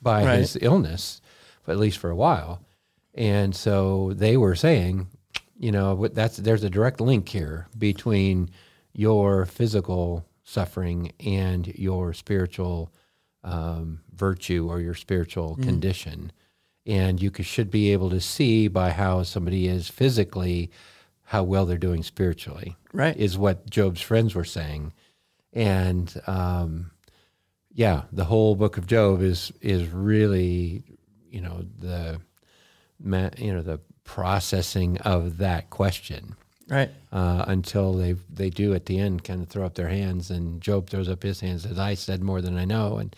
by 0.00 0.24
Right. 0.24 0.38
his 0.38 0.56
illness, 0.62 1.20
but 1.66 1.72
at 1.72 1.78
least 1.78 1.98
for 1.98 2.08
a 2.08 2.16
while. 2.16 2.62
And 3.12 3.54
so 3.54 4.14
they 4.14 4.38
were 4.38 4.54
saying, 4.54 5.08
you 5.58 5.70
know, 5.70 6.08
that's 6.08 6.38
there's 6.38 6.64
a 6.64 6.70
direct 6.70 6.98
link 6.98 7.28
here 7.28 7.66
between 7.76 8.48
your 8.94 9.44
physical 9.44 10.24
suffering 10.44 11.12
and 11.20 11.66
your 11.76 12.14
spiritual 12.14 12.90
um, 13.44 14.00
virtue 14.14 14.68
or 14.68 14.80
your 14.80 14.94
spiritual 14.94 15.56
condition. 15.56 16.32
And 16.86 17.20
you 17.20 17.30
could, 17.30 17.44
should 17.46 17.70
be 17.70 17.92
able 17.92 18.08
to 18.10 18.20
see 18.20 18.66
by 18.68 18.90
how 18.90 19.22
somebody 19.22 19.68
is 19.68 19.88
physically 19.88 20.70
how 21.24 21.42
well 21.42 21.66
they're 21.66 21.76
doing 21.76 22.02
spiritually 22.02 22.76
Right. 22.94 23.14
is 23.16 23.36
what 23.36 23.68
Job's 23.68 24.00
friends 24.00 24.34
were 24.34 24.44
saying. 24.44 24.94
And 25.52 26.18
um, 26.26 26.90
yeah, 27.72 28.02
the 28.10 28.24
whole 28.24 28.54
book 28.54 28.78
of 28.78 28.86
Job 28.86 29.20
is 29.22 29.52
is 29.60 29.88
really, 29.88 30.84
you 31.30 31.40
know, 31.42 31.64
the 31.78 32.20
you 33.38 33.52
know 33.52 33.62
the 33.62 33.80
processing 34.04 34.96
of 34.98 35.36
that 35.38 35.68
question 35.70 36.34
Right. 36.68 36.90
uh, 37.12 37.44
until 37.48 37.94
they 37.94 38.14
they 38.32 38.50
do 38.50 38.74
at 38.74 38.86
the 38.86 38.98
end 38.98 39.24
kind 39.24 39.42
of 39.42 39.48
throw 39.48 39.64
up 39.64 39.74
their 39.74 39.88
hands, 39.88 40.30
and 40.30 40.60
Job 40.60 40.88
throws 40.90 41.08
up 41.08 41.22
his 41.22 41.40
hands 41.40 41.64
and 41.64 41.72
says, 41.72 41.78
"I 41.78 41.94
said 41.94 42.22
more 42.22 42.40
than 42.42 42.58
I 42.58 42.64
know," 42.66 42.98
and 42.98 43.14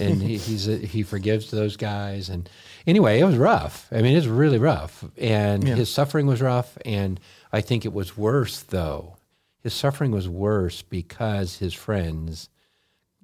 and 0.00 0.22
he, 0.22 0.36
he's 0.48 0.64
he 0.66 1.02
forgives 1.02 1.50
those 1.50 1.76
guys. 1.76 2.28
And 2.28 2.48
anyway, 2.86 3.18
it 3.20 3.24
was 3.24 3.36
rough. 3.36 3.88
I 3.92 4.00
mean, 4.02 4.16
it's 4.16 4.26
really 4.26 4.58
rough, 4.58 5.04
and 5.18 5.66
Yeah. 5.66 5.74
his 5.74 5.88
suffering 5.90 6.26
was 6.26 6.40
rough. 6.40 6.78
And 6.84 7.18
I 7.52 7.60
think 7.60 7.84
it 7.84 7.92
was 7.92 8.16
worse 8.16 8.60
though. 8.62 9.16
His 9.62 9.74
suffering 9.74 10.10
was 10.12 10.28
worse 10.28 10.82
because 10.82 11.56
his 11.58 11.74
friends 11.74 12.48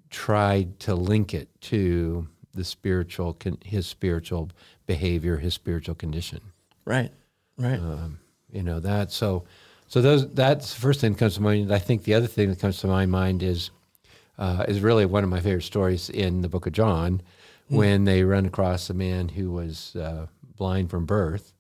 tried 0.09 0.81
to 0.81 0.95
link 0.95 1.35
it 1.35 1.49
to 1.61 2.27
the 2.55 2.65
spiritual 2.65 3.35
con- 3.35 3.59
his 3.65 3.87
spiritual 3.87 4.51
behavior, 4.87 5.37
his 5.37 5.55
spiritual 5.55 5.95
condition 5.95 6.41
Right. 6.85 7.13
Right. 7.57 7.79
um, 7.79 8.19
you 8.53 8.63
know 8.63 8.81
that 8.81 9.11
so 9.11 9.45
so 9.89 10.01
those 10.01 10.33
that's 10.35 10.75
the 10.75 10.81
first 10.81 11.01
thing 11.01 11.13
that 11.13 11.19
comes 11.19 11.35
to 11.35 11.43
mind 11.43 11.73
i 11.73 11.79
think 11.79 12.05
the 12.05 12.15
other 12.15 12.27
thing 12.27 12.49
that 12.49 12.59
comes 12.59 12.79
to 12.81 12.87
my 12.87 13.07
mind 13.07 13.43
is 13.43 13.71
uh, 14.39 14.65
is 14.69 14.81
really 14.81 15.05
one 15.05 15.23
of 15.23 15.29
my 15.29 15.41
favorite 15.41 15.63
stories 15.63 16.09
in 16.11 16.41
the 16.41 16.49
book 16.49 16.67
of 16.67 16.73
john 16.73 17.21
when 17.69 18.05
they 18.05 18.25
run 18.25 18.47
across 18.47 18.91
a 18.91 18.95
man 18.95 19.29
who 19.29 19.53
was 19.53 19.95
uh, 19.97 20.27
blind 20.57 20.91
from 20.91 21.07
birth 21.07 21.53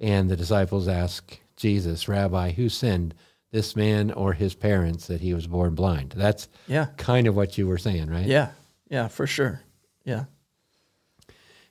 and 0.00 0.28
the 0.30 0.36
disciples 0.36 0.88
ask 0.88 1.38
jesus 1.56 2.08
rabbi 2.08 2.50
who 2.50 2.68
sinned 2.68 3.14
this 3.52 3.76
man 3.76 4.10
or 4.12 4.32
his 4.32 4.54
parents 4.54 5.06
that 5.08 5.20
he 5.20 5.34
was 5.34 5.46
born 5.46 5.74
blind 5.74 6.14
that's 6.16 6.48
yeah. 6.66 6.86
kind 6.96 7.26
of 7.26 7.36
what 7.36 7.58
you 7.58 7.66
were 7.66 7.78
saying 7.78 8.08
right 8.08 8.26
Yeah. 8.26 8.50
Yeah. 8.88 9.08
For 9.08 9.26
sure. 9.26 9.62
Yeah. 10.04 10.24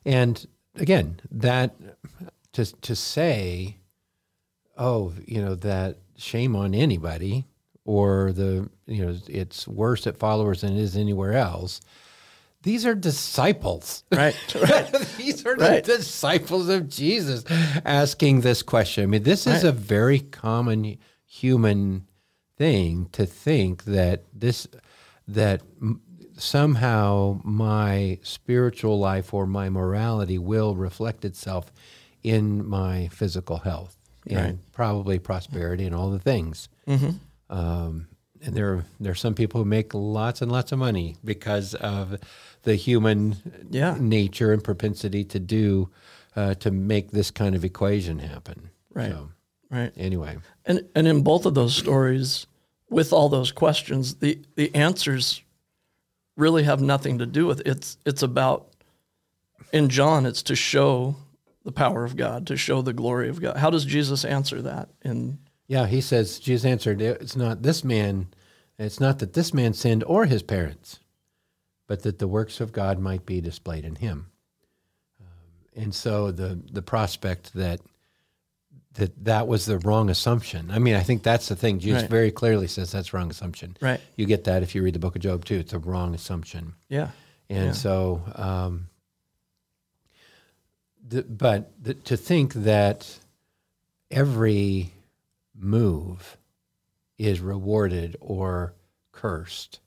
And 0.05 0.43
again, 0.75 1.19
that 1.29 1.75
to 2.53 2.65
to 2.65 2.95
say, 2.95 3.77
oh, 4.77 5.13
you 5.25 5.41
know, 5.41 5.55
that 5.55 5.97
shame 6.17 6.55
on 6.55 6.73
anybody, 6.73 7.47
or 7.85 8.31
the 8.31 8.69
you 8.87 9.05
know, 9.05 9.15
it's 9.27 9.67
worse 9.67 10.05
at 10.07 10.17
followers 10.17 10.61
than 10.61 10.77
it 10.77 10.79
is 10.81 10.95
anywhere 10.95 11.33
else. 11.33 11.81
These 12.63 12.85
are 12.85 12.93
disciples. 12.93 14.03
Right. 14.11 14.35
Right. 14.53 14.91
These 15.17 15.43
are 15.47 15.55
Right. 15.55 15.83
the 15.83 15.97
disciples 15.97 16.69
of 16.69 16.87
Jesus 16.89 17.43
asking 17.85 18.41
this 18.41 18.61
question. 18.61 19.03
I 19.03 19.07
mean, 19.07 19.23
this 19.23 19.47
is 19.47 19.63
Right. 19.63 19.69
a 19.69 19.71
very 19.71 20.19
common 20.19 20.97
human 21.25 22.05
thing 22.57 23.07
to 23.13 23.25
think 23.25 23.85
that 23.85 24.25
this 24.31 24.67
that 25.27 25.61
somehow 26.37 27.39
my 27.43 28.19
spiritual 28.23 28.99
life 28.99 29.33
or 29.33 29.45
my 29.47 29.69
morality 29.69 30.37
will 30.37 30.75
reflect 30.75 31.25
itself 31.25 31.71
in 32.23 32.65
my 32.67 33.07
physical 33.07 33.57
health 33.57 33.97
and 34.27 34.37
Right. 34.37 34.57
probably 34.71 35.19
prosperity 35.19 35.85
and 35.85 35.95
all 35.95 36.09
the 36.11 36.19
things. 36.19 36.69
Um, 37.49 38.07
and 38.43 38.55
there, 38.55 38.85
there 38.99 39.11
are 39.11 39.15
some 39.15 39.33
people 39.35 39.61
who 39.61 39.65
make 39.69 39.93
lots 39.93 40.41
and 40.41 40.51
lots 40.51 40.71
of 40.71 40.79
money 40.79 41.15
because 41.23 41.75
of 41.75 42.17
the 42.63 42.75
human 42.75 43.35
Yeah. 43.69 43.97
nature 43.99 44.51
and 44.53 44.63
propensity 44.63 45.23
to 45.25 45.39
do 45.39 45.89
uh, 46.35 46.53
to 46.55 46.71
make 46.71 47.11
this 47.11 47.29
kind 47.29 47.55
of 47.55 47.65
equation 47.65 48.19
happen. 48.19 48.69
Right. 48.93 49.11
So, 49.11 49.29
Right. 49.69 49.91
anyway, 49.97 50.37
And 50.65 50.87
and 50.95 51.07
in 51.07 51.23
both 51.23 51.45
of 51.45 51.53
those 51.55 51.75
stories, 51.75 52.45
with 52.89 53.11
all 53.13 53.29
those 53.29 53.51
questions, 53.51 54.15
the 54.15 54.39
the 54.55 54.73
answers 54.75 55.41
really 56.37 56.63
have 56.63 56.81
nothing 56.81 57.17
to 57.19 57.25
do 57.25 57.45
with 57.47 57.59
it. 57.61 57.67
it's 57.67 57.97
it's 58.05 58.23
about 58.23 58.67
in 59.73 59.89
John 59.89 60.25
it's 60.25 60.41
to 60.43 60.55
show 60.55 61.15
the 61.63 61.72
power 61.72 62.03
of 62.03 62.15
God, 62.15 62.48
to 62.48 62.58
show 62.58 62.82
the 62.82 62.94
glory 62.94 63.30
of 63.30 63.41
God. 63.41 63.58
How 63.58 63.70
does 63.70 63.86
Jesus 63.86 64.25
answer 64.25 64.62
that? 64.63 64.89
In 65.03 65.39
yeah, 65.68 65.86
he 65.88 66.01
says 66.01 66.39
Jesus 66.39 66.65
answered, 66.65 67.01
"It's 67.01 67.36
not 67.36 67.62
this 67.63 67.84
man. 67.84 68.27
It's 68.80 69.00
not 69.00 69.20
that 69.20 69.34
this 69.34 69.53
man 69.53 69.74
sinned 69.74 70.03
or 70.06 70.25
his 70.25 70.41
parents, 70.44 71.00
but 71.88 72.03
that 72.03 72.20
the 72.20 72.27
works 72.27 72.60
of 72.60 72.72
God 72.72 73.00
might 73.00 73.25
be 73.25 73.41
displayed 73.41 73.86
in 73.86 73.96
him." 73.96 74.27
Um, 75.20 75.27
and 75.84 75.96
so 75.96 76.32
the 76.32 76.60
the 76.72 76.82
prospect 76.82 77.53
that 77.53 77.80
that 78.96 79.24
that 79.24 79.48
was 79.48 79.65
the 79.65 79.77
wrong 79.80 80.10
assumption. 80.10 80.70
I 80.72 80.80
mean, 80.80 80.96
I 80.96 81.03
think 81.03 81.24
that's 81.24 81.48
the 81.48 81.56
thing. 81.56 81.80
Jesus 81.80 82.01
Right. 82.01 82.12
very 82.12 82.32
clearly 82.32 82.68
says 82.68 82.91
that's 82.91 83.13
wrong 83.13 83.30
assumption. 83.30 83.77
right. 83.82 84.01
You 84.18 84.25
get 84.25 84.44
that 84.46 84.63
if 84.63 84.75
you 84.75 84.84
read 84.84 84.96
the 84.96 85.00
book 85.00 85.15
of 85.15 85.22
Job 85.22 85.46
too. 85.46 85.56
It's 85.60 85.72
a 85.74 85.80
wrong 85.80 86.13
assumption. 86.13 86.74
Yeah. 86.89 87.12
And 87.50 87.68
Yeah. 87.68 87.72
so, 87.72 88.22
um, 88.36 88.88
the, 91.08 91.24
but 91.24 91.72
the, 91.81 91.93
to 91.96 92.17
think 92.17 92.53
that 92.53 93.20
every 94.10 94.93
move 95.55 96.38
is 97.17 97.39
rewarded 97.39 98.15
or 98.20 98.74
cursed 99.12 99.79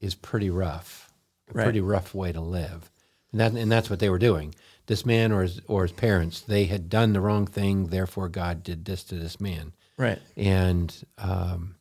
is 0.00 0.14
pretty 0.14 0.50
rough. 0.50 1.10
A 1.50 1.54
Right. 1.58 1.64
pretty 1.64 1.80
rough 1.80 2.14
way 2.14 2.32
to 2.32 2.40
live. 2.40 2.90
And, 3.30 3.40
that, 3.40 3.52
and 3.52 3.70
that's 3.70 3.90
what 3.90 3.98
they 3.98 4.08
were 4.08 4.18
doing. 4.18 4.54
This 4.86 5.04
man 5.04 5.32
or 5.32 5.42
his, 5.42 5.60
or 5.66 5.82
his 5.82 5.92
parents, 5.92 6.40
they 6.40 6.64
had 6.64 6.88
done 6.88 7.12
the 7.12 7.20
wrong 7.20 7.46
thing, 7.46 7.88
therefore 7.88 8.28
God 8.28 8.62
did 8.62 8.84
this 8.84 9.04
to 9.04 9.14
this 9.16 9.40
man 9.40 9.72
Right. 9.98 10.18
and 10.36 11.04
um, 11.18 11.76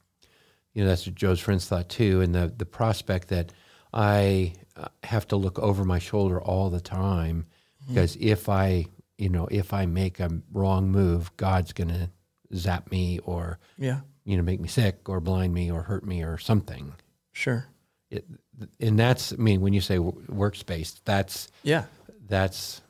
you 0.73 0.83
know 0.83 0.89
that's 0.89 1.05
what 1.07 1.15
Job's 1.15 1.39
friends 1.39 1.65
thought 1.67 1.89
too, 1.89 2.21
and 2.21 2.35
the 2.35 2.53
the 2.55 2.65
prospect 2.65 3.29
that 3.29 3.51
I 3.93 4.53
uh, 4.75 4.89
have 5.03 5.27
to 5.29 5.35
look 5.37 5.57
over 5.59 5.83
my 5.85 5.97
shoulder 5.99 6.39
all 6.39 6.69
the 6.69 6.81
time 6.81 7.47
Mm-hmm. 7.91 7.95
because 7.95 8.17
if 8.19 8.49
I 8.49 8.85
you 9.17 9.29
know 9.29 9.47
if 9.51 9.73
I 9.73 9.85
make 9.85 10.19
a 10.19 10.29
wrong 10.51 10.89
move, 10.91 11.35
God's 11.37 11.73
gonna 11.73 12.09
zap 12.55 12.91
me 12.91 13.19
or 13.19 13.59
Yeah. 13.77 14.01
you 14.25 14.37
know 14.37 14.43
make 14.43 14.59
me 14.59 14.67
sick 14.67 15.07
or 15.09 15.19
blind 15.19 15.53
me 15.53 15.71
or 15.71 15.83
hurt 15.83 16.05
me 16.05 16.23
or 16.23 16.37
something. 16.37 16.93
Sure. 17.31 17.65
It, 18.09 18.25
and 18.79 18.99
that's 18.99 19.33
I 19.33 19.37
mean 19.37 19.61
when 19.61 19.73
you 19.73 19.81
say 19.81 19.99
works 19.99 20.63
based, 20.63 21.05
that's 21.05 21.49
Yeah. 21.63 21.85
that's 22.27 22.81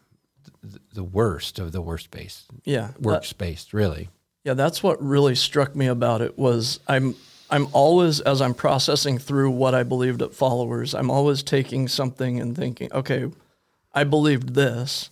the 0.93 1.03
worst 1.03 1.57
of 1.59 1.71
the 1.71 1.81
worst 1.81 2.05
space 2.05 2.45
Yeah. 2.65 2.87
That- 2.93 3.01
works 3.01 3.33
based 3.33 3.73
really. 3.73 4.09
Yeah, 4.43 4.55
that's 4.55 4.81
what 4.81 5.03
really 5.03 5.35
struck 5.35 5.75
me 5.75 5.85
about 5.87 6.21
it 6.21 6.37
was 6.37 6.79
I'm 6.87 7.15
I'm 7.51 7.67
always 7.73 8.21
as 8.21 8.41
I'm 8.41 8.53
processing 8.53 9.17
through 9.19 9.51
what 9.51 9.75
I 9.75 9.83
believed 9.83 10.21
at 10.21 10.33
followers, 10.33 10.95
I'm 10.95 11.11
always 11.11 11.43
taking 11.43 11.87
something 11.89 12.39
and 12.39 12.55
thinking, 12.55 12.91
okay, 12.93 13.29
I 13.93 14.03
believed 14.03 14.53
this. 14.53 15.09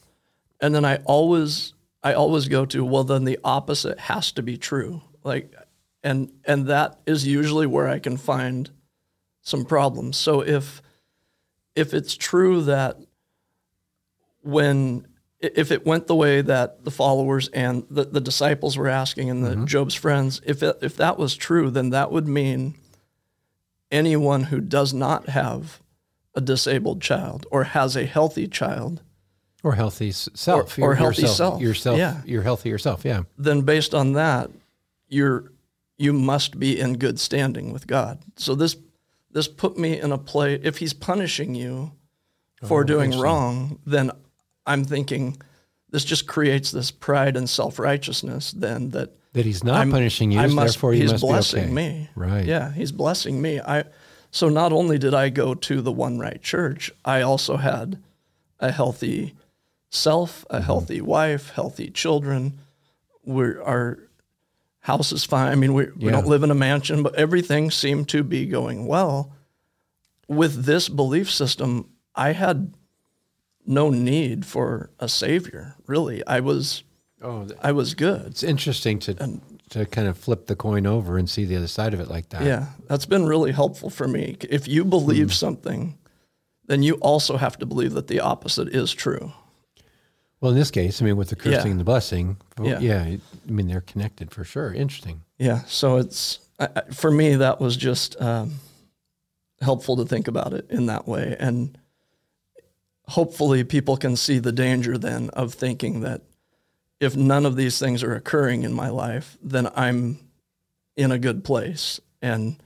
And 0.61 0.73
then 0.73 0.85
I 0.85 0.97
always 1.05 1.73
I 2.01 2.13
always 2.13 2.47
go 2.47 2.65
to, 2.67 2.85
well 2.85 3.03
then 3.03 3.25
the 3.25 3.39
opposite 3.43 3.99
has 3.99 4.31
to 4.33 4.41
be 4.41 4.57
true. 4.57 5.01
Like 5.23 5.53
and 6.03 6.31
and 6.45 6.67
that 6.67 6.99
is 7.05 7.27
usually 7.27 7.67
where 7.67 7.87
I 7.87 7.99
can 7.99 8.17
find 8.17 8.69
some 9.41 9.65
problems. 9.65 10.17
So 10.17 10.41
if 10.41 10.81
if 11.75 11.93
it's 11.93 12.15
true 12.15 12.61
that 12.63 12.97
when 14.41 15.07
if 15.39 15.71
it 15.71 15.85
went 15.85 16.07
the 16.07 16.15
way 16.15 16.41
that 16.41 16.83
the 16.83 16.91
followers 16.91 17.47
and 17.49 17.85
the, 17.89 18.03
the 18.03 18.19
disciples 18.19 18.77
were 18.77 18.89
asking 18.89 19.29
and 19.29 19.45
the 19.45 19.51
mm-hmm. 19.51 19.65
Job's 19.65 19.95
friends, 19.95 20.41
if 20.45 20.61
it, 20.61 20.77
if 20.81 20.97
that 20.97 21.17
was 21.17 21.35
true, 21.35 21.69
then 21.69 21.91
that 21.91 22.11
would 22.11 22.27
mean 22.27 22.75
anyone 23.89 24.43
who 24.43 24.59
does 24.59 24.93
not 24.93 25.29
have 25.29 25.81
a 26.35 26.41
disabled 26.41 27.01
child 27.01 27.45
or 27.51 27.63
has 27.63 27.95
a 27.95 28.05
healthy 28.05 28.47
child 28.47 29.01
or 29.63 29.73
healthy 29.73 30.11
self 30.11 30.77
or, 30.77 30.91
or 30.91 30.95
healthy 30.95 31.23
yourself, 31.23 31.37
self 31.37 31.61
yourself 31.61 31.97
yeah. 31.97 32.21
you're 32.25 32.43
healthy 32.43 32.69
yourself 32.69 33.03
yeah 33.03 33.23
then 33.37 33.61
based 33.61 33.93
on 33.93 34.13
that 34.13 34.49
you're 35.07 35.51
you 35.97 36.13
must 36.13 36.59
be 36.59 36.79
in 36.79 36.97
good 36.97 37.19
standing 37.19 37.73
with 37.73 37.87
God 37.87 38.19
so 38.35 38.55
this 38.55 38.77
this 39.31 39.47
put 39.47 39.77
me 39.77 39.99
in 39.99 40.11
a 40.11 40.17
place 40.17 40.61
if 40.63 40.77
he's 40.77 40.93
punishing 40.93 41.55
you 41.55 41.91
for 42.63 42.81
oh, 42.81 42.83
doing 42.83 43.17
wrong 43.19 43.79
then 43.85 44.11
I'm 44.65 44.85
thinking 44.85 45.37
this 45.89 46.05
just 46.05 46.27
creates 46.27 46.71
this 46.71 46.91
pride 46.91 47.35
and 47.35 47.49
self 47.49 47.79
righteousness. 47.79 48.51
Then 48.51 48.91
that 48.91 49.15
that 49.33 49.45
he's 49.45 49.63
not 49.63 49.75
I'm, 49.75 49.91
punishing 49.91 50.31
you, 50.31 50.39
I 50.39 50.47
must, 50.47 50.75
therefore 50.75 50.93
he 50.93 51.01
he's 51.01 51.11
must 51.11 51.21
blessing 51.21 51.65
okay. 51.65 51.73
me. 51.73 52.09
Right? 52.15 52.45
Yeah, 52.45 52.71
he's 52.71 52.91
blessing 52.91 53.41
me. 53.41 53.59
I 53.59 53.85
so 54.31 54.49
not 54.49 54.71
only 54.71 54.97
did 54.97 55.13
I 55.13 55.29
go 55.29 55.53
to 55.55 55.81
the 55.81 55.91
One 55.91 56.19
Right 56.19 56.41
Church, 56.41 56.91
I 57.03 57.21
also 57.21 57.57
had 57.57 58.01
a 58.59 58.71
healthy 58.71 59.35
self, 59.89 60.45
a 60.49 60.55
mm-hmm. 60.55 60.65
healthy 60.65 61.01
wife, 61.01 61.51
healthy 61.51 61.89
children. 61.89 62.59
We're 63.23 63.61
our 63.61 64.09
house 64.81 65.11
is 65.11 65.23
fine. 65.23 65.51
I 65.51 65.55
mean, 65.55 65.73
we, 65.73 65.87
we 65.95 66.11
don't 66.11 66.27
live 66.27 66.43
in 66.43 66.51
a 66.51 66.55
mansion, 66.55 67.03
but 67.03 67.15
everything 67.15 67.69
seemed 67.69 68.09
to 68.09 68.23
be 68.23 68.45
going 68.45 68.85
well. 68.85 69.33
With 70.27 70.65
this 70.65 70.89
belief 70.89 71.29
system, 71.29 71.89
I 72.15 72.33
had 72.33 72.73
no 73.65 73.89
need 73.89 74.45
for 74.45 74.89
a 74.99 75.09
savior. 75.09 75.75
Really, 75.85 76.25
I 76.25 76.39
was. 76.39 76.83
Oh, 77.21 77.47
I 77.61 77.73
was 77.73 77.95
good. 77.95 78.27
It's 78.27 78.43
interesting 78.43 78.99
to 78.99 79.21
and, 79.21 79.41
to 79.69 79.85
kind 79.85 80.07
of 80.07 80.17
flip 80.17 80.47
the 80.47 80.55
coin 80.55 80.85
over 80.85 81.17
and 81.17 81.29
see 81.29 81.45
the 81.45 81.55
other 81.55 81.67
side 81.67 81.93
of 81.93 81.99
it 81.99 82.09
like 82.09 82.29
that. 82.29 82.43
Yeah, 82.43 82.67
that's 82.87 83.05
been 83.05 83.25
really 83.25 83.51
helpful 83.51 83.89
for 83.89 84.07
me. 84.07 84.37
If 84.49 84.67
you 84.67 84.83
believe 84.83 85.27
hmm. 85.27 85.33
something, 85.33 85.97
then 86.65 86.83
you 86.83 86.95
also 86.95 87.37
have 87.37 87.57
to 87.59 87.65
believe 87.65 87.93
that 87.93 88.07
the 88.07 88.19
opposite 88.19 88.69
is 88.69 88.93
true. 88.93 89.33
Well, 90.41 90.51
in 90.51 90.57
this 90.57 90.71
case, 90.71 91.01
I 91.01 91.05
mean, 91.05 91.17
with 91.17 91.29
the 91.29 91.35
cursing 91.35 91.65
yeah. 91.65 91.71
and 91.71 91.79
the 91.79 91.83
blessing, 91.83 92.37
yeah. 92.61 92.79
yeah, 92.79 93.01
I 93.03 93.19
mean, 93.45 93.67
they're 93.67 93.81
connected 93.81 94.31
for 94.31 94.43
sure. 94.43 94.73
Interesting. 94.73 95.23
Yeah. 95.37 95.63
So 95.67 95.97
it's 95.97 96.39
for 96.93 97.11
me 97.11 97.35
that 97.35 97.59
was 97.59 97.75
just 97.75 98.19
um, 98.21 98.55
helpful 99.61 99.97
to 99.97 100.05
think 100.05 100.27
about 100.27 100.53
it 100.53 100.65
in 100.69 100.85
that 100.85 101.07
way, 101.07 101.35
and 101.39 101.77
hopefully 103.07 103.63
people 103.63 103.97
can 103.97 104.15
see 104.15 104.39
the 104.39 104.51
danger 104.51 104.97
then 104.97 105.29
of 105.31 105.53
thinking 105.53 106.01
that 106.01 106.21
if 106.99 107.15
none 107.15 107.45
of 107.45 107.55
these 107.55 107.79
things 107.79 108.03
are 108.03 108.15
occurring 108.15 108.63
in 108.63 108.73
my 108.73 108.89
life, 108.89 109.37
then 109.41 109.69
I'm 109.75 110.19
in 110.95 111.11
a 111.11 111.19
good 111.19 111.43
place. 111.43 111.99
And 112.21 112.61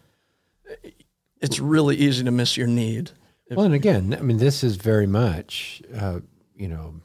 it's 1.40 1.60
really 1.60 1.96
easy 1.96 2.24
to 2.24 2.32
miss 2.32 2.58
your 2.58 2.68
need. 2.68 3.12
Well, 3.52 3.66
and 3.66 3.76
again, 3.76 4.16
I 4.18 4.24
mean, 4.24 4.38
this 4.38 4.64
is 4.64 4.78
very 4.78 5.06
much, 5.06 5.82
uh, 5.96 6.22
you 6.56 6.68
know, 6.68 6.96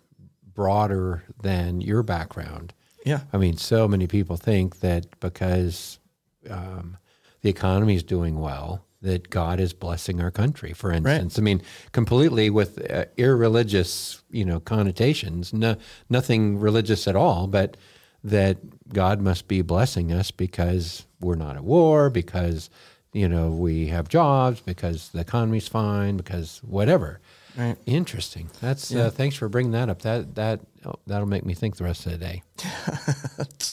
broader 0.55 1.25
than 1.43 1.81
your 1.81 2.03
background. 2.03 2.73
Yeah. 3.05 3.21
I 3.33 3.37
mean, 3.37 3.57
so 3.57 3.87
many 3.87 4.07
people 4.07 4.37
think 4.37 4.81
that 4.81 5.21
because 5.21 5.99
um, 6.49 6.97
the 7.43 7.51
economy 7.51 7.95
is 7.95 8.03
doing 8.03 8.39
well, 8.41 8.85
that 9.01 9.31
God 9.31 9.61
is 9.61 9.73
blessing 9.73 10.21
our 10.21 10.31
country, 10.31 10.73
for 10.73 10.91
instance. 10.91 11.35
Right. 11.35 11.43
I 11.43 11.45
mean, 11.45 11.63
completely 11.93 12.51
with 12.51 12.91
uh, 12.91 13.05
irreligious, 13.17 14.23
you 14.31 14.45
know, 14.45 14.61
connotations, 14.61 15.53
no, 15.53 15.77
nothing 16.11 16.59
religious 16.59 17.07
at 17.07 17.15
all, 17.15 17.47
but 17.47 17.77
that 18.25 18.59
God 18.93 19.21
must 19.21 19.47
be 19.47 19.63
blessing 19.63 20.13
us 20.13 20.31
because 20.31 21.07
we're 21.21 21.37
not 21.37 21.57
at 21.57 21.63
war, 21.63 22.11
because, 22.11 22.71
you 23.13 23.29
know, 23.29 23.51
we 23.51 23.87
have 23.87 24.09
jobs, 24.09 24.61
because 24.61 25.11
the 25.11 25.21
economy's 25.21 25.69
fine, 25.69 26.17
because 26.17 26.61
whatever. 26.65 27.21
Right. 27.57 27.77
Interesting. 27.87 28.51
That's 28.61 28.93
uh, 28.93 28.99
yeah. 28.99 29.05
uh, 29.05 29.11
thanks 29.11 29.37
for 29.37 29.49
bringing 29.49 29.73
that 29.73 29.89
up. 29.89 30.03
That 30.03 30.37
that 30.37 30.61
oh, 30.85 30.95
that'll 31.09 31.27
make 31.27 31.45
me 31.45 31.55
think 31.55 31.77
the 31.77 31.85
rest 31.85 32.07
of 32.07 32.13
the 32.13 32.19
day. 32.19 32.43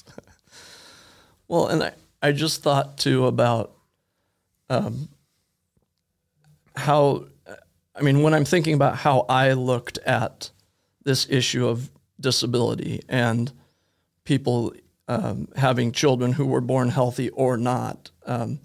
well, 1.48 1.68
and 1.68 1.84
I 1.84 1.92
I 2.20 2.32
just 2.32 2.64
thought 2.64 2.98
too 2.98 3.28
about 3.28 3.76
um, 4.72 5.10
how, 6.76 7.26
I 7.96 8.02
mean, 8.02 8.22
when 8.22 8.34
I'm 8.34 8.46
thinking 8.46 8.74
about 8.74 8.98
how 8.98 9.26
I 9.30 9.54
looked 9.54 9.98
at 10.00 10.52
this 11.04 11.28
issue 11.30 11.68
of 11.68 11.90
disability 12.20 13.02
and 13.08 13.52
people 14.24 14.74
um, 15.08 15.48
having 15.56 15.92
children 15.92 16.34
who 16.34 16.46
were 16.46 16.62
born 16.62 16.90
healthy 16.90 17.30
or 17.30 17.58
not, 17.58 18.12
um, 18.26 18.60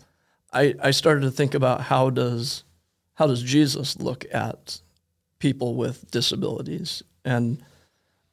I, 0.52 0.74
I 0.82 0.90
started 0.90 1.22
to 1.22 1.30
think 1.30 1.54
about 1.54 1.82
how 1.82 2.10
does 2.10 2.64
how 3.14 3.26
does 3.26 3.42
Jesus 3.42 3.98
look 4.00 4.24
at 4.32 4.80
people 5.38 5.74
with 5.74 6.10
disabilities, 6.10 7.02
and 7.22 7.62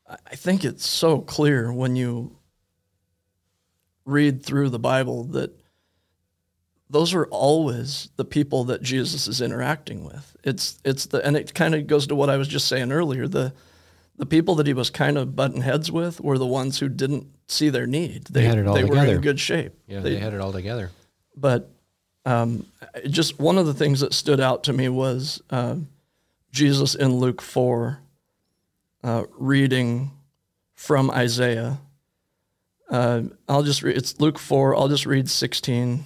I 0.08 0.36
think 0.36 0.64
it's 0.64 0.88
so 0.88 1.20
clear 1.20 1.74
when 1.74 1.98
you 1.98 2.38
read 4.06 4.44
through 4.44 4.70
the 4.70 4.80
Bible 4.80 5.26
that 5.26 5.52
those 6.90 7.14
are 7.14 7.26
always 7.26 8.10
the 8.16 8.26
people 8.26 8.66
that 8.66 8.82
Jesus 8.82 9.28
is 9.28 9.42
interacting 9.42 10.04
with. 10.04 10.36
It's 10.44 10.80
it's 10.86 11.08
the 11.08 11.26
and 11.26 11.36
it 11.36 11.54
kind 11.54 11.76
of 11.76 11.88
goes 11.88 12.08
to 12.08 12.16
what 12.16 12.30
I 12.30 12.38
was 12.38 12.48
just 12.48 12.68
saying 12.68 12.92
earlier. 12.92 13.28
The 13.28 13.54
the 14.18 14.26
people 14.26 14.56
that 14.56 14.68
he 14.68 14.74
was 14.74 14.90
kind 14.90 15.18
of 15.18 15.36
butting 15.36 15.62
heads 15.62 15.92
with 15.92 16.22
were 16.22 16.38
the 16.38 16.46
ones 16.46 16.80
who 16.80 16.90
didn't 16.90 17.28
see 17.48 17.70
their 17.70 17.86
need. 17.86 18.26
They, 18.26 18.42
they 18.42 18.48
had 18.48 18.58
it 18.58 18.68
all 18.68 18.74
they 18.74 18.82
together. 18.82 19.08
were 19.08 19.16
in 19.16 19.22
good 19.22 19.40
shape. 19.40 19.74
Yeah, 19.88 20.00
they, 20.00 20.14
they 20.14 20.20
had 20.20 20.34
it 20.34 20.40
all 20.40 20.52
together. 20.52 20.92
But 21.36 21.70
um, 22.26 22.66
just 23.08 23.40
one 23.40 23.58
of 23.58 23.66
the 23.66 23.74
things 23.74 24.00
that 24.00 24.14
stood 24.14 24.40
out 24.40 24.64
to 24.66 24.74
me 24.74 24.90
was 24.90 25.42
uh, 25.50 25.76
Jesus 26.52 26.96
in 26.96 27.16
Luke 27.18 27.42
four, 27.42 28.00
uh, 29.04 29.26
reading 29.38 30.12
from 30.74 31.12
Isaiah. 31.12 31.80
Uh, 32.90 33.24
I'll 33.50 33.64
just 33.64 33.84
read. 33.84 33.98
It's 33.98 34.20
Luke 34.22 34.40
four. 34.40 34.74
I'll 34.74 34.88
just 34.88 35.06
read 35.06 35.30
sixteen 35.30 36.06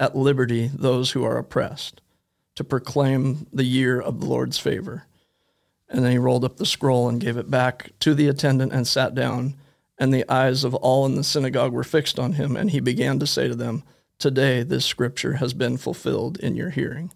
at 0.00 0.16
liberty 0.16 0.70
those 0.72 1.12
who 1.12 1.24
are 1.24 1.38
oppressed, 1.38 2.00
to 2.54 2.64
proclaim 2.64 3.46
the 3.52 3.64
year 3.64 4.00
of 4.00 4.20
the 4.20 4.26
Lord's 4.26 4.58
favor. 4.58 5.04
And 5.88 6.04
then 6.04 6.12
he 6.12 6.18
rolled 6.18 6.44
up 6.44 6.56
the 6.56 6.66
scroll 6.66 7.08
and 7.08 7.20
gave 7.20 7.36
it 7.36 7.50
back 7.50 7.92
to 8.00 8.14
the 8.14 8.28
attendant 8.28 8.72
and 8.72 8.86
sat 8.86 9.14
down. 9.14 9.54
And 9.98 10.12
the 10.12 10.28
eyes 10.30 10.64
of 10.64 10.74
all 10.74 11.06
in 11.06 11.14
the 11.14 11.24
synagogue 11.24 11.72
were 11.72 11.84
fixed 11.84 12.18
on 12.18 12.34
him. 12.34 12.56
And 12.56 12.70
he 12.70 12.80
began 12.80 13.18
to 13.20 13.26
say 13.26 13.48
to 13.48 13.54
them, 13.54 13.84
Today 14.18 14.64
this 14.64 14.84
scripture 14.84 15.34
has 15.34 15.54
been 15.54 15.76
fulfilled 15.76 16.38
in 16.38 16.56
your 16.56 16.70
hearing. 16.70 17.12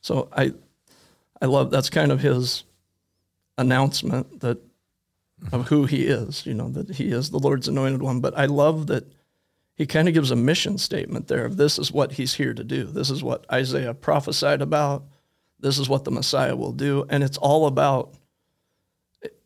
So 0.00 0.28
I, 0.32 0.52
I 1.40 1.46
love 1.46 1.70
that's 1.70 1.90
kind 1.90 2.10
of 2.10 2.20
his 2.20 2.64
announcement 3.56 4.40
that 4.40 4.58
of 5.52 5.68
who 5.68 5.84
he 5.84 6.06
is, 6.06 6.44
you 6.46 6.54
know, 6.54 6.68
that 6.70 6.96
he 6.96 7.10
is 7.10 7.30
the 7.30 7.38
Lord's 7.38 7.68
anointed 7.68 8.02
one. 8.02 8.20
But 8.20 8.36
I 8.36 8.46
love 8.46 8.88
that 8.88 9.04
he 9.76 9.86
kind 9.86 10.08
of 10.08 10.14
gives 10.14 10.30
a 10.30 10.36
mission 10.36 10.78
statement 10.78 11.28
there 11.28 11.44
of 11.44 11.58
this 11.58 11.78
is 11.78 11.92
what 11.92 12.12
he's 12.12 12.34
here 12.34 12.54
to 12.54 12.64
do. 12.64 12.84
This 12.84 13.10
is 13.10 13.22
what 13.22 13.44
Isaiah 13.52 13.92
prophesied 13.92 14.62
about. 14.62 15.04
This 15.60 15.78
is 15.78 15.88
what 15.88 16.04
the 16.04 16.10
Messiah 16.10 16.56
will 16.56 16.72
do. 16.72 17.04
And 17.10 17.22
it's 17.22 17.36
all 17.36 17.66
about, 17.66 18.14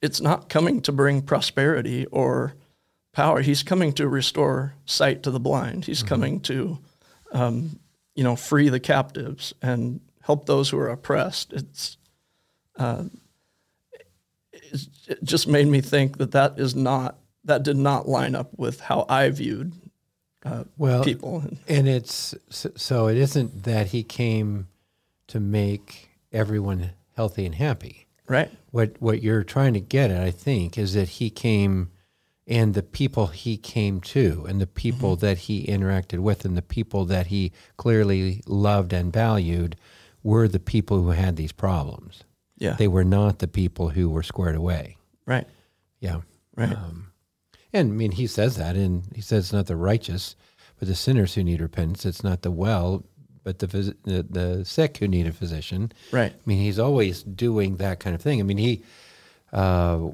it's 0.00 0.20
not 0.20 0.48
coming 0.48 0.82
to 0.82 0.92
bring 0.92 1.22
prosperity 1.22 2.06
or 2.06 2.54
power. 3.12 3.42
He's 3.42 3.64
coming 3.64 3.92
to 3.94 4.08
restore 4.08 4.74
sight 4.86 5.24
to 5.24 5.32
the 5.32 5.40
blind. 5.40 5.84
He's 5.84 6.04
coming 6.04 6.40
to, 6.42 6.78
um, 7.32 7.80
you 8.14 8.22
know, 8.22 8.36
free 8.36 8.68
the 8.68 8.80
captives 8.80 9.52
and 9.60 10.00
help 10.22 10.46
those 10.46 10.70
who 10.70 10.78
are 10.78 10.90
oppressed. 10.90 11.52
It's, 11.52 11.96
uh, 12.76 13.04
it's, 14.52 14.88
it 15.08 15.24
just 15.24 15.48
made 15.48 15.66
me 15.66 15.80
think 15.80 16.18
that 16.18 16.30
that 16.32 16.60
is 16.60 16.76
not 16.76 17.16
that 17.42 17.62
did 17.62 17.76
not 17.76 18.06
line 18.06 18.34
up 18.34 18.50
with 18.58 18.80
how 18.80 19.06
I 19.08 19.30
viewed 19.30 19.72
uh, 20.44 20.64
Well, 20.78 21.04
people. 21.04 21.44
and 21.68 21.88
it's 21.88 22.34
so- 22.50 23.06
it 23.08 23.16
isn't 23.16 23.64
that 23.64 23.88
he 23.88 24.02
came 24.02 24.68
to 25.28 25.40
make 25.40 26.08
everyone 26.32 26.90
healthy 27.16 27.44
and 27.46 27.54
happy. 27.54 28.06
Right. 28.26 28.50
What 28.70 28.94
what 29.00 29.22
you're 29.22 29.42
trying 29.44 29.74
to 29.74 29.80
get 29.80 30.10
at, 30.10 30.22
I 30.22 30.30
think, 30.30 30.78
is 30.78 30.94
that 30.94 31.08
he 31.08 31.30
came 31.30 31.90
and 32.46 32.74
the 32.74 32.82
people 32.82 33.26
he 33.28 33.56
came 33.56 34.00
to 34.00 34.44
and 34.48 34.60
the 34.60 34.66
people 34.66 35.16
that 35.16 35.38
he 35.38 35.66
interacted 35.66 36.20
with 36.20 36.44
and 36.44 36.56
the 36.56 36.62
people 36.62 37.04
that 37.06 37.26
he 37.28 37.52
clearly 37.76 38.42
loved 38.46 38.92
and 38.92 39.12
valued 39.12 39.76
were 40.22 40.46
the 40.48 40.60
people 40.60 41.02
who 41.02 41.10
had 41.10 41.36
these 41.36 41.52
problems. 41.52 42.22
Yeah. 42.56 42.74
They 42.74 42.88
were 42.88 43.04
not 43.04 43.38
the 43.40 43.48
people 43.48 43.90
who 43.90 44.08
were 44.10 44.22
squared 44.22 44.56
away. 44.56 44.96
right. 45.26 45.46
Yeah. 46.00 46.20
Right. 46.56 46.72
Um, 46.76 47.09
and 47.72 47.92
I 47.92 47.94
mean, 47.94 48.12
he 48.12 48.26
says 48.26 48.56
that, 48.56 48.76
and 48.76 49.04
he 49.14 49.20
says 49.20 49.44
it's 49.44 49.52
not 49.52 49.66
the 49.66 49.76
righteous, 49.76 50.36
but 50.78 50.88
the 50.88 50.94
sinners 50.94 51.34
who 51.34 51.44
need 51.44 51.60
repentance. 51.60 52.06
It's 52.06 52.24
not 52.24 52.42
the 52.42 52.50
well, 52.50 53.04
but 53.44 53.58
the 53.58 53.66
phys- 53.66 53.96
the, 54.04 54.26
the 54.28 54.64
sick 54.64 54.98
who 54.98 55.08
need 55.08 55.26
a 55.26 55.32
physician. 55.32 55.92
right. 56.12 56.32
I 56.32 56.42
mean, 56.46 56.58
he's 56.58 56.78
always 56.78 57.22
doing 57.22 57.76
that 57.76 58.00
kind 58.00 58.14
of 58.14 58.22
thing. 58.22 58.40
I 58.40 58.42
mean, 58.42 58.58
he 58.58 58.82
uh, 59.52 60.08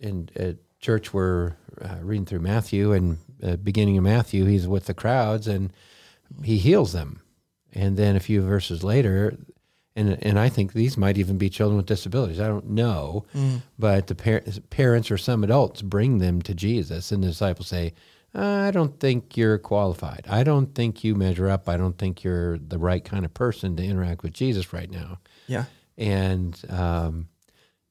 in 0.00 0.28
at 0.36 0.56
church 0.80 1.14
we're 1.14 1.54
uh, 1.80 1.96
reading 2.02 2.26
through 2.26 2.40
Matthew, 2.40 2.92
and 2.92 3.18
uh, 3.42 3.56
beginning 3.56 3.98
of 3.98 4.04
Matthew, 4.04 4.44
he's 4.44 4.68
with 4.68 4.86
the 4.86 4.94
crowds 4.94 5.46
and 5.46 5.72
he 6.42 6.58
heals 6.58 6.92
them, 6.92 7.20
and 7.72 7.96
then 7.96 8.16
a 8.16 8.20
few 8.20 8.42
verses 8.42 8.82
later. 8.84 9.36
And, 9.96 10.18
and 10.22 10.38
I 10.38 10.48
think 10.48 10.72
these 10.72 10.96
might 10.96 11.18
even 11.18 11.38
be 11.38 11.48
children 11.48 11.76
with 11.76 11.86
disabilities. 11.86 12.40
I 12.40 12.48
don't 12.48 12.70
know, 12.70 13.24
but 13.78 14.08
the 14.08 14.14
par- 14.14 14.42
parents 14.70 15.10
or 15.10 15.18
some 15.18 15.44
adults 15.44 15.82
bring 15.82 16.18
them 16.18 16.42
to 16.42 16.54
Jesus, 16.54 17.12
and 17.12 17.22
the 17.22 17.28
disciples 17.28 17.68
say, 17.68 17.94
"I 18.34 18.72
don't 18.72 18.98
think 18.98 19.36
you're 19.36 19.58
qualified. 19.58 20.26
I 20.28 20.42
don't 20.42 20.74
think 20.74 21.04
you 21.04 21.14
measure 21.14 21.48
up. 21.48 21.68
I 21.68 21.76
don't 21.76 21.96
think 21.96 22.24
you're 22.24 22.58
the 22.58 22.78
right 22.78 23.04
kind 23.04 23.24
of 23.24 23.34
person 23.34 23.76
to 23.76 23.84
interact 23.84 24.22
with 24.24 24.32
Jesus 24.32 24.72
right 24.72 24.90
now." 24.90 25.20
Yeah. 25.46 25.66
And 25.96 26.60
um, 26.68 27.28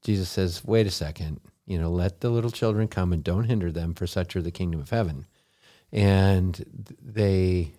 Jesus 0.04 0.30
says, 0.30 0.63
wait 0.66 0.86
a 0.86 0.92
second, 0.92 1.39
you 1.66 1.80
know, 1.80 1.89
let 1.89 2.20
the 2.20 2.30
little 2.30 2.52
children 2.52 2.88
come 2.88 3.13
and 3.13 3.24
don't 3.24 3.46
hinder 3.46 3.72
them, 3.72 3.94
for 3.94 4.06
such 4.06 4.36
are 4.36 4.42
the 4.42 4.52
kingdom 4.52 4.82
of 4.82 4.89
heaven. 4.89 5.26
And 5.92 6.92
they, 7.02 7.72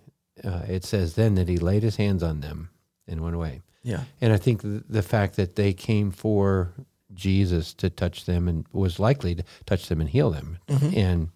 uh, 0.42 0.62
it 0.66 0.84
says 0.84 1.14
then 1.14 1.34
that 1.34 1.48
he 1.48 1.58
laid 1.58 1.82
his 1.82 1.96
hands 1.96 2.22
on 2.22 2.40
them 2.40 2.70
and 3.06 3.20
went 3.20 3.36
away. 3.36 3.60
Yeah. 3.84 4.04
And 4.20 4.32
I 4.32 4.38
think 4.38 4.62
the 4.62 5.02
fact 5.02 5.36
that 5.36 5.54
they 5.54 5.72
came 5.72 6.10
for 6.10 6.72
Jesus 7.12 7.72
to 7.74 7.90
touch 7.90 8.24
them 8.24 8.48
and 8.48 8.64
was 8.72 8.98
likely 8.98 9.36
to 9.36 9.44
touch 9.66 9.88
them 9.88 10.00
and 10.00 10.10
heal 10.10 10.30
them. 10.30 10.58
Mm-hmm. 10.68 10.98
And 10.98 11.28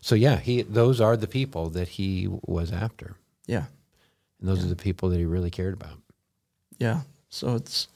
so, 0.00 0.14
yeah, 0.14 0.36
he, 0.36 0.62
those 0.62 1.00
are 1.00 1.16
the 1.16 1.26
people 1.26 1.68
that 1.70 1.88
he 1.88 2.28
was 2.46 2.72
after. 2.72 3.16
Yeah. 3.46 3.64
And 4.40 4.48
those 4.48 4.64
are 4.64 4.68
the 4.68 4.76
people 4.76 5.10
that 5.10 5.18
he 5.18 5.24
really 5.24 5.50
cared 5.50 5.74
about. 5.74 5.98
Yeah. 6.78 7.00
So 7.28 7.54
it's 7.54 7.88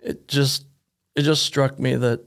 it 0.00 0.28
just 0.28 0.64
it 1.14 1.22
just 1.22 1.42
struck 1.44 1.78
me 1.78 1.96
that 1.96 2.20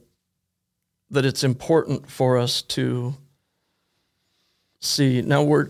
that 1.10 1.26
it's 1.26 1.44
important 1.44 2.10
for 2.10 2.38
us 2.38 2.62
to 2.64 3.16
see 4.80 5.22
now 5.22 5.44
we're 5.44 5.70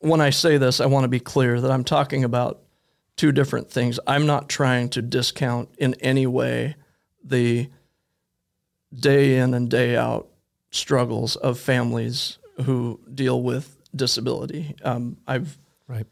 when 0.00 0.20
I 0.20 0.30
say 0.30 0.58
this 0.58 0.80
I 0.80 0.86
want 0.86 1.04
to 1.04 1.08
be 1.08 1.20
clear 1.20 1.60
that 1.60 1.70
I'm 1.70 1.84
talking 1.84 2.24
about 2.24 2.61
two 3.22 3.30
different 3.30 3.70
things. 3.70 4.00
I'm 4.04 4.26
not 4.26 4.48
trying 4.48 4.88
to 4.88 5.00
discount 5.00 5.68
in 5.78 5.94
any 6.00 6.26
way 6.26 6.74
the 7.22 7.70
day 8.92 9.38
in 9.38 9.54
and 9.54 9.70
day 9.70 9.96
out 9.96 10.26
struggles 10.72 11.36
of 11.36 11.56
families 11.56 12.38
who 12.64 12.98
deal 13.14 13.40
with 13.40 13.78
disability. 13.94 14.74
Um, 14.82 15.18
I've 15.24 15.56
Right. 15.86 16.04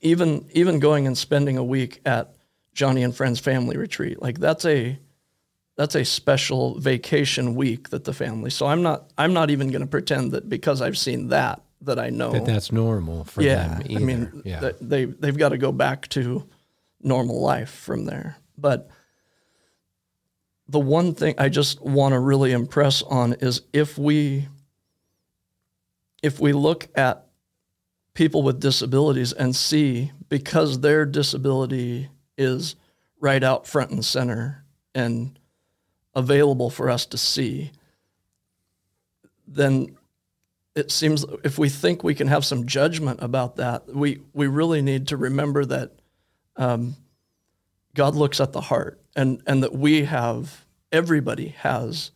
even 0.00 0.48
even 0.52 0.78
going 0.78 1.08
and 1.08 1.18
spending 1.18 1.58
a 1.58 1.64
week 1.64 2.00
at 2.06 2.36
Joni 2.72 3.02
and 3.04 3.12
Friends 3.12 3.40
family 3.40 3.76
retreat, 3.76 4.22
like 4.22 4.38
that's 4.38 4.64
a 4.64 4.96
that's 5.76 5.96
a 5.96 6.04
special 6.04 6.78
vacation 6.78 7.56
week 7.56 7.88
that 7.88 8.04
the 8.04 8.12
family. 8.12 8.50
So 8.50 8.66
I'm 8.66 8.82
not 8.82 9.10
I'm 9.18 9.32
not 9.32 9.50
even 9.50 9.72
going 9.72 9.80
to 9.82 9.88
pretend 9.88 10.30
that 10.30 10.48
because 10.48 10.82
I've 10.82 10.98
seen 10.98 11.30
that 11.30 11.62
that 11.82 11.98
I 11.98 12.10
know. 12.10 12.32
That 12.32 12.44
that's 12.44 12.72
normal 12.72 13.24
for 13.24 13.42
them. 13.42 13.48
yeah, 13.48 13.78
them 13.78 13.96
I 13.96 14.00
mean 14.00 14.42
yeah. 14.44 14.72
they 14.80 15.04
they've 15.04 15.36
got 15.36 15.50
to 15.50 15.58
go 15.58 15.72
back 15.72 16.08
to 16.08 16.48
normal 17.00 17.40
life 17.40 17.70
from 17.70 18.04
there. 18.04 18.36
But 18.56 18.90
the 20.68 20.80
one 20.80 21.14
thing 21.14 21.34
I 21.38 21.48
just 21.48 21.80
want 21.80 22.12
to 22.12 22.18
really 22.18 22.52
impress 22.52 23.02
on 23.02 23.34
is 23.34 23.62
if 23.72 23.96
we 23.96 24.48
if 26.22 26.40
we 26.40 26.52
look 26.52 26.88
at 26.94 27.26
people 28.14 28.42
with 28.42 28.60
disabilities 28.60 29.32
and 29.32 29.54
see 29.54 30.10
because 30.28 30.80
their 30.80 31.06
disability 31.06 32.08
is 32.36 32.74
right 33.20 33.42
out 33.42 33.66
front 33.66 33.90
and 33.90 34.04
center 34.04 34.64
and 34.94 35.38
available 36.14 36.70
for 36.70 36.90
us 36.90 37.06
to 37.06 37.16
see, 37.16 37.70
then 39.46 39.96
it 40.78 40.92
seems 40.92 41.24
if 41.42 41.58
we 41.58 41.68
think 41.68 42.04
we 42.04 42.14
can 42.14 42.28
have 42.28 42.44
some 42.44 42.66
judgment 42.66 43.20
about 43.20 43.56
that, 43.56 43.92
we, 43.92 44.20
we 44.32 44.46
really 44.46 44.80
need 44.80 45.08
to 45.08 45.16
remember 45.16 45.64
that 45.64 45.90
um, 46.56 46.94
God 47.94 48.14
looks 48.14 48.40
at 48.40 48.52
the 48.52 48.60
heart 48.60 49.00
and, 49.16 49.42
and 49.44 49.64
that 49.64 49.74
we 49.74 50.04
have, 50.04 50.64
everybody 50.92 51.48
has 51.48 52.12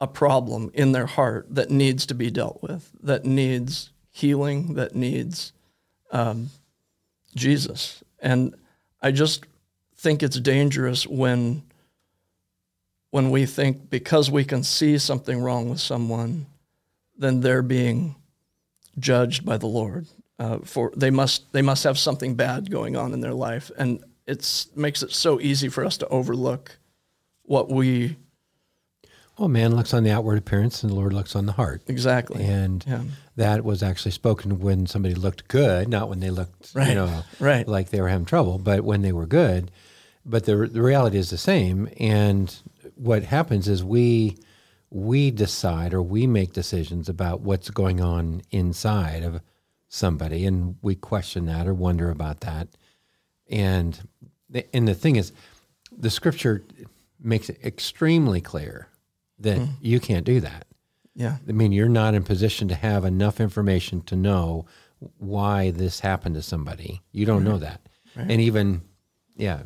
a 0.00 0.08
problem 0.08 0.72
in 0.74 0.90
their 0.90 1.06
heart 1.06 1.46
that 1.50 1.70
needs 1.70 2.04
to 2.06 2.14
be 2.14 2.30
dealt 2.32 2.60
with, 2.62 2.90
that 3.00 3.24
needs 3.24 3.90
healing, 4.10 4.74
that 4.74 4.96
needs 4.96 5.52
um, 6.10 6.50
Jesus. 7.36 8.02
And 8.18 8.56
I 9.00 9.12
just 9.12 9.44
think 9.96 10.22
it's 10.22 10.40
dangerous 10.40 11.06
when 11.06 11.62
when 13.10 13.30
we 13.30 13.46
think 13.46 13.88
because 13.88 14.30
we 14.30 14.44
can 14.44 14.62
see 14.62 14.98
something 14.98 15.40
wrong 15.40 15.70
with 15.70 15.80
someone, 15.80 16.44
then 17.18 17.40
they're 17.40 17.62
being 17.62 18.16
judged 18.98 19.44
by 19.44 19.56
the 19.56 19.66
Lord. 19.66 20.06
Uh, 20.38 20.58
for 20.64 20.92
they 20.96 21.10
must 21.10 21.50
they 21.52 21.62
must 21.62 21.84
have 21.84 21.98
something 21.98 22.34
bad 22.34 22.70
going 22.70 22.94
on 22.96 23.12
in 23.14 23.20
their 23.20 23.32
life, 23.32 23.70
and 23.78 24.04
it 24.26 24.66
makes 24.76 25.02
it 25.02 25.10
so 25.12 25.40
easy 25.40 25.68
for 25.68 25.84
us 25.84 25.96
to 25.98 26.08
overlook 26.08 26.78
what 27.44 27.70
we 27.70 28.16
Well, 29.38 29.48
man 29.48 29.74
looks 29.76 29.94
on 29.94 30.02
the 30.04 30.10
outward 30.10 30.36
appearance, 30.36 30.82
and 30.82 30.90
the 30.90 30.96
Lord 30.96 31.12
looks 31.14 31.34
on 31.36 31.46
the 31.46 31.52
heart. 31.52 31.82
exactly. 31.86 32.44
And 32.44 32.84
Yeah. 32.86 33.02
that 33.36 33.64
was 33.64 33.82
actually 33.82 34.10
spoken 34.12 34.60
when 34.60 34.86
somebody 34.86 35.14
looked 35.14 35.48
good, 35.48 35.88
not 35.88 36.08
when 36.10 36.20
they 36.20 36.30
looked, 36.30 36.74
Right, 36.74 36.88
you 36.88 36.94
know, 36.96 37.22
right. 37.40 37.66
like 37.66 37.88
they 37.90 38.00
were 38.02 38.08
having 38.08 38.26
trouble, 38.26 38.58
but 38.58 38.82
when 38.84 39.00
they 39.02 39.12
were 39.12 39.26
good. 39.26 39.70
But 40.26 40.44
the 40.44 40.56
the 40.66 40.82
reality 40.82 41.16
is 41.18 41.30
the 41.30 41.38
same. 41.38 41.88
And 41.98 42.54
what 42.96 43.22
happens 43.22 43.68
is 43.68 43.82
we 43.84 44.36
we 44.90 45.30
decide 45.30 45.92
or 45.92 46.02
we 46.02 46.26
make 46.26 46.52
decisions 46.52 47.08
about 47.08 47.40
what's 47.40 47.70
going 47.70 48.00
on 48.00 48.42
inside 48.50 49.22
of 49.22 49.40
somebody, 49.88 50.44
and 50.44 50.76
we 50.82 50.94
question 50.94 51.46
that 51.46 51.66
or 51.66 51.74
wonder 51.74 52.10
about 52.10 52.40
that. 52.40 52.68
And 53.48 53.98
the, 54.48 54.66
and 54.74 54.86
the 54.86 54.94
thing 54.94 55.16
is, 55.16 55.32
the 55.96 56.10
scripture 56.10 56.64
makes 57.20 57.48
it 57.48 57.58
extremely 57.64 58.40
clear 58.40 58.88
that 59.38 59.58
hmm. 59.58 59.64
you 59.80 60.00
can't 60.00 60.24
do 60.24 60.40
that. 60.40 60.66
Yeah. 61.14 61.38
I 61.48 61.52
mean, 61.52 61.72
you're 61.72 61.88
not 61.88 62.14
in 62.14 62.22
position 62.22 62.68
to 62.68 62.74
have 62.74 63.04
enough 63.04 63.40
information 63.40 64.02
to 64.02 64.16
know 64.16 64.66
why 65.18 65.70
this 65.70 66.00
happened 66.00 66.34
to 66.34 66.42
somebody. 66.42 67.00
You 67.12 67.26
don't 67.26 67.44
know 67.44 67.58
that. 67.58 67.80
And 68.16 68.40
even, 68.40 68.82
yeah, 69.36 69.62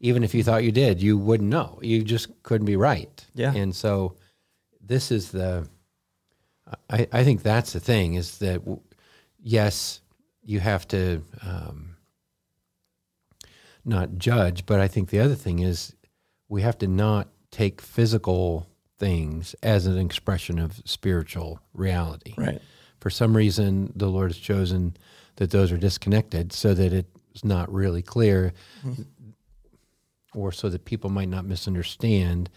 even 0.00 0.22
if 0.22 0.34
you 0.34 0.44
thought 0.44 0.64
you 0.64 0.72
did, 0.72 1.00
you 1.00 1.16
wouldn't 1.16 1.48
know. 1.48 1.78
You 1.82 2.02
just 2.02 2.42
couldn't 2.42 2.66
be 2.66 2.76
right. 2.76 3.24
Yeah. 3.34 3.54
And 3.54 3.74
so 3.74 4.16
this 4.86 5.10
is 5.10 5.30
the, 5.30 5.68
I, 6.90 7.06
I 7.12 7.24
think 7.24 7.42
that's 7.42 7.72
the 7.72 7.80
thing 7.80 8.14
is 8.14 8.38
that, 8.38 8.62
yes, 9.42 10.00
you 10.44 10.60
have 10.60 10.86
to 10.88 11.24
um, 11.42 11.96
not 13.84 14.18
judge, 14.18 14.66
but 14.66 14.80
I 14.80 14.88
think 14.88 15.10
the 15.10 15.20
other 15.20 15.34
thing 15.34 15.58
is 15.58 15.94
we 16.48 16.62
have 16.62 16.78
to 16.78 16.86
not 16.86 17.28
take 17.50 17.80
physical 17.80 18.68
things 18.98 19.54
as 19.62 19.86
an 19.86 19.98
expression 19.98 20.58
of 20.58 20.80
spiritual 20.84 21.60
reality. 21.72 22.34
Right. 22.36 22.60
For 23.00 23.10
some 23.10 23.36
reason, 23.36 23.92
the 23.94 24.08
Lord 24.08 24.30
has 24.30 24.38
chosen 24.38 24.96
that 25.36 25.50
those 25.50 25.72
are 25.72 25.76
disconnected 25.76 26.52
so 26.52 26.74
that 26.74 26.92
it's 26.92 27.44
not 27.44 27.72
really 27.72 28.02
clear, 28.02 28.52
or 30.34 30.52
so 30.52 30.68
that 30.68 30.84
people 30.84 31.10
might 31.10 31.28
not 31.28 31.44
misunderstand 31.44 32.50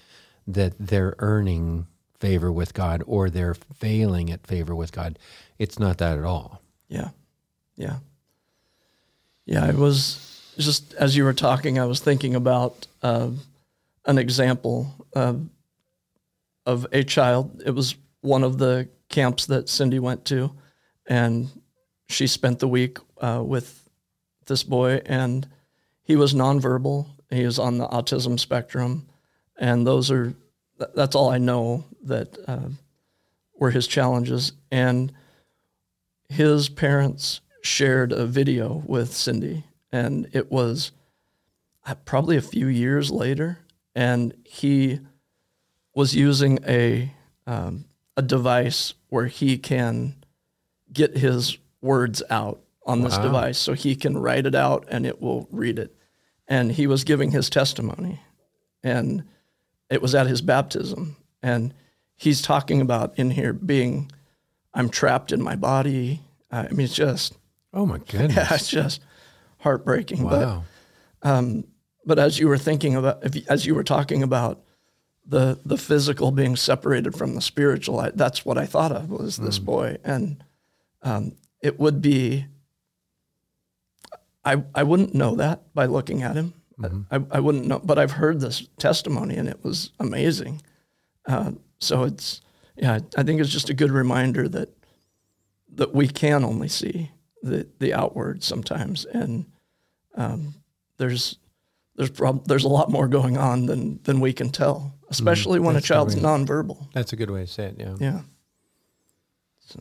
that 0.46 0.74
they're 0.80 1.16
earning 1.20 1.88
favor 2.20 2.52
with 2.52 2.74
God 2.74 3.04
or 3.06 3.30
they're 3.30 3.54
failing 3.54 4.32
at 4.32 4.48
favor 4.48 4.76
with 4.76 4.92
God. 4.92 5.20
It's 5.58 5.80
not 5.80 5.98
that 6.00 6.18
at 6.18 6.24
all. 6.24 6.62
Yeah. 6.88 7.10
Yeah. 7.76 7.98
Yeah. 9.46 9.70
It 9.70 9.76
was 9.76 10.54
just, 10.58 10.94
as 10.96 11.16
you 11.16 11.24
were 11.24 11.34
talking, 11.34 11.80
I 11.80 11.86
was 11.86 12.00
thinking 12.00 12.36
about 12.36 12.88
uh, 13.02 13.30
an 14.06 14.18
example 14.18 15.08
uh, 15.16 15.36
of 16.66 16.88
a 16.92 17.04
child. 17.04 17.62
It 17.66 17.72
was 17.72 17.96
one 18.22 18.44
of 18.44 18.58
the 18.58 18.90
camps 19.10 19.46
that 19.46 19.70
Cindy 19.70 20.00
went 20.00 20.26
to, 20.26 20.52
and 21.06 21.50
she 22.10 22.28
spent 22.28 22.60
the 22.60 22.68
week 22.68 22.98
uh, 23.22 23.42
with 23.46 23.88
this 24.48 24.64
boy, 24.64 25.02
and 25.06 25.48
he 26.04 26.16
was 26.16 26.34
nonverbal. 26.34 27.08
He 27.30 27.46
was 27.46 27.60
on 27.60 27.78
the 27.78 27.88
autism 27.88 28.40
spectrum, 28.40 29.08
and 29.58 29.86
those 29.86 30.10
are 30.10 30.34
that's 30.96 31.16
all 31.16 31.30
I 31.30 31.38
know 31.38 31.86
that 32.04 32.38
uh, 32.48 32.70
were 33.56 33.72
his 33.72 33.88
challenges. 33.88 34.54
And 34.72 35.12
his 36.30 36.70
parents 36.70 37.42
shared 37.62 38.12
a 38.12 38.26
video 38.26 38.84
with 38.86 39.14
Cindy, 39.14 39.64
and 39.92 40.28
it 40.34 40.52
was 40.52 40.92
uh, 41.86 41.96
probably 42.06 42.38
a 42.38 42.42
few 42.42 42.68
years 42.68 43.12
later, 43.12 43.60
and 43.96 44.34
he 44.46 45.00
was 45.96 46.16
using 46.16 46.60
a 46.68 47.12
um, 47.48 47.86
a 48.16 48.22
device 48.22 48.94
where 49.10 49.28
he 49.28 49.58
can 49.58 50.16
get 50.92 51.16
his 51.18 51.58
words 51.82 52.22
out 52.30 52.62
on 52.86 53.02
this 53.02 53.16
Wow. 53.18 53.24
device, 53.24 53.58
so 53.58 53.74
he 53.74 53.96
can 53.96 54.18
write 54.18 54.46
it 54.46 54.56
out 54.56 54.86
and 54.90 55.06
it 55.06 55.22
will 55.22 55.48
read 55.52 55.78
it. 55.80 55.96
And 56.48 56.72
he 56.72 56.88
was 56.88 57.04
giving 57.04 57.32
his 57.32 57.50
testimony, 57.50 58.20
and 58.84 59.24
it 59.90 60.02
was 60.02 60.14
at 60.16 60.28
his 60.28 60.42
baptism, 60.42 61.16
and 61.42 61.74
he's 62.16 62.42
talking 62.42 62.82
about 62.82 63.18
in 63.18 63.32
here 63.32 63.54
being, 63.54 64.12
I'm 64.74 64.90
trapped 64.90 65.32
in 65.32 65.42
my 65.42 65.56
body. 65.56 66.22
I 66.52 66.70
mean, 66.70 66.82
it's 66.86 66.94
just 66.96 67.38
Oh 67.74 67.86
my 67.86 67.98
goodness. 68.00 68.36
yeah, 68.36 68.48
it's 68.54 68.70
just 68.70 69.02
heartbreaking. 69.60 70.24
wow. 70.24 70.64
But 71.22 71.64
but 72.06 72.20
as 72.20 72.40
you 72.40 72.48
were 72.48 72.58
thinking 72.58 72.96
about, 72.96 73.24
if, 73.26 73.50
as 73.50 73.66
you 73.66 73.76
were 73.76 73.84
talking 73.84 74.24
about 74.24 74.62
the 75.26 75.60
the 75.66 75.78
physical 75.78 76.32
being 76.32 76.56
separated 76.56 77.16
from 77.16 77.36
the 77.36 77.42
spiritual, 77.42 78.00
I, 78.00 78.12
that's 78.12 78.46
what 78.46 78.58
I 78.58 78.66
thought 78.66 78.94
of 78.94 79.10
was 79.10 79.36
this 79.38 79.60
boy, 79.60 79.98
and 80.06 80.42
um, 81.04 81.34
it 81.62 81.80
would 81.80 82.02
be. 82.02 82.46
I 84.46 84.64
I 84.74 84.84
wouldn't 84.84 85.14
know 85.14 85.36
that 85.36 85.74
by 85.74 85.86
looking 85.86 86.24
at 86.24 86.36
him. 86.38 86.54
I, 87.12 87.20
I 87.32 87.40
wouldn't 87.40 87.66
know, 87.66 87.80
but 87.80 87.98
I've 87.98 88.12
heard 88.12 88.40
this 88.40 88.68
testimony, 88.78 89.36
and 89.36 89.50
it 89.50 89.64
was 89.64 89.92
amazing. 90.00 90.62
Uh, 91.26 91.52
so 91.80 92.04
it's 92.04 92.42
yeah, 92.76 93.00
I 93.18 93.24
think 93.24 93.42
it's 93.42 93.50
just 93.50 93.70
a 93.70 93.74
good 93.74 93.92
reminder 93.92 94.48
that 94.50 94.70
that 95.74 95.94
we 95.94 96.08
can 96.08 96.44
only 96.44 96.68
see 96.68 97.12
the 97.42 97.68
the 97.80 97.94
outward 97.94 98.44
sometimes, 98.44 99.06
and 99.06 99.46
um, 100.16 100.54
there's 100.98 101.38
there's 101.96 102.12
prob- 102.12 102.48
there's 102.48 102.64
a 102.64 102.70
lot 102.70 102.92
more 102.92 103.08
going 103.08 103.38
on 103.38 103.66
than 103.66 104.00
than 104.04 104.20
we 104.20 104.34
can 104.34 104.50
tell, 104.50 104.94
especially 105.10 105.60
when 105.60 105.76
a 105.76 105.82
child's 105.82 106.16
right. 106.16 106.24
nonverbal. 106.24 106.92
That's 106.94 107.14
a 107.14 107.16
good 107.16 107.32
way 107.32 107.42
to 107.42 107.48
say 107.48 107.66
it. 107.66 107.76
Yeah. 107.80 107.96
Yeah. 108.00 108.22
So, 109.66 109.80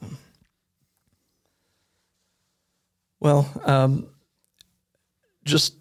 well, 3.20 3.62
um, 3.64 4.08
just 5.44 5.76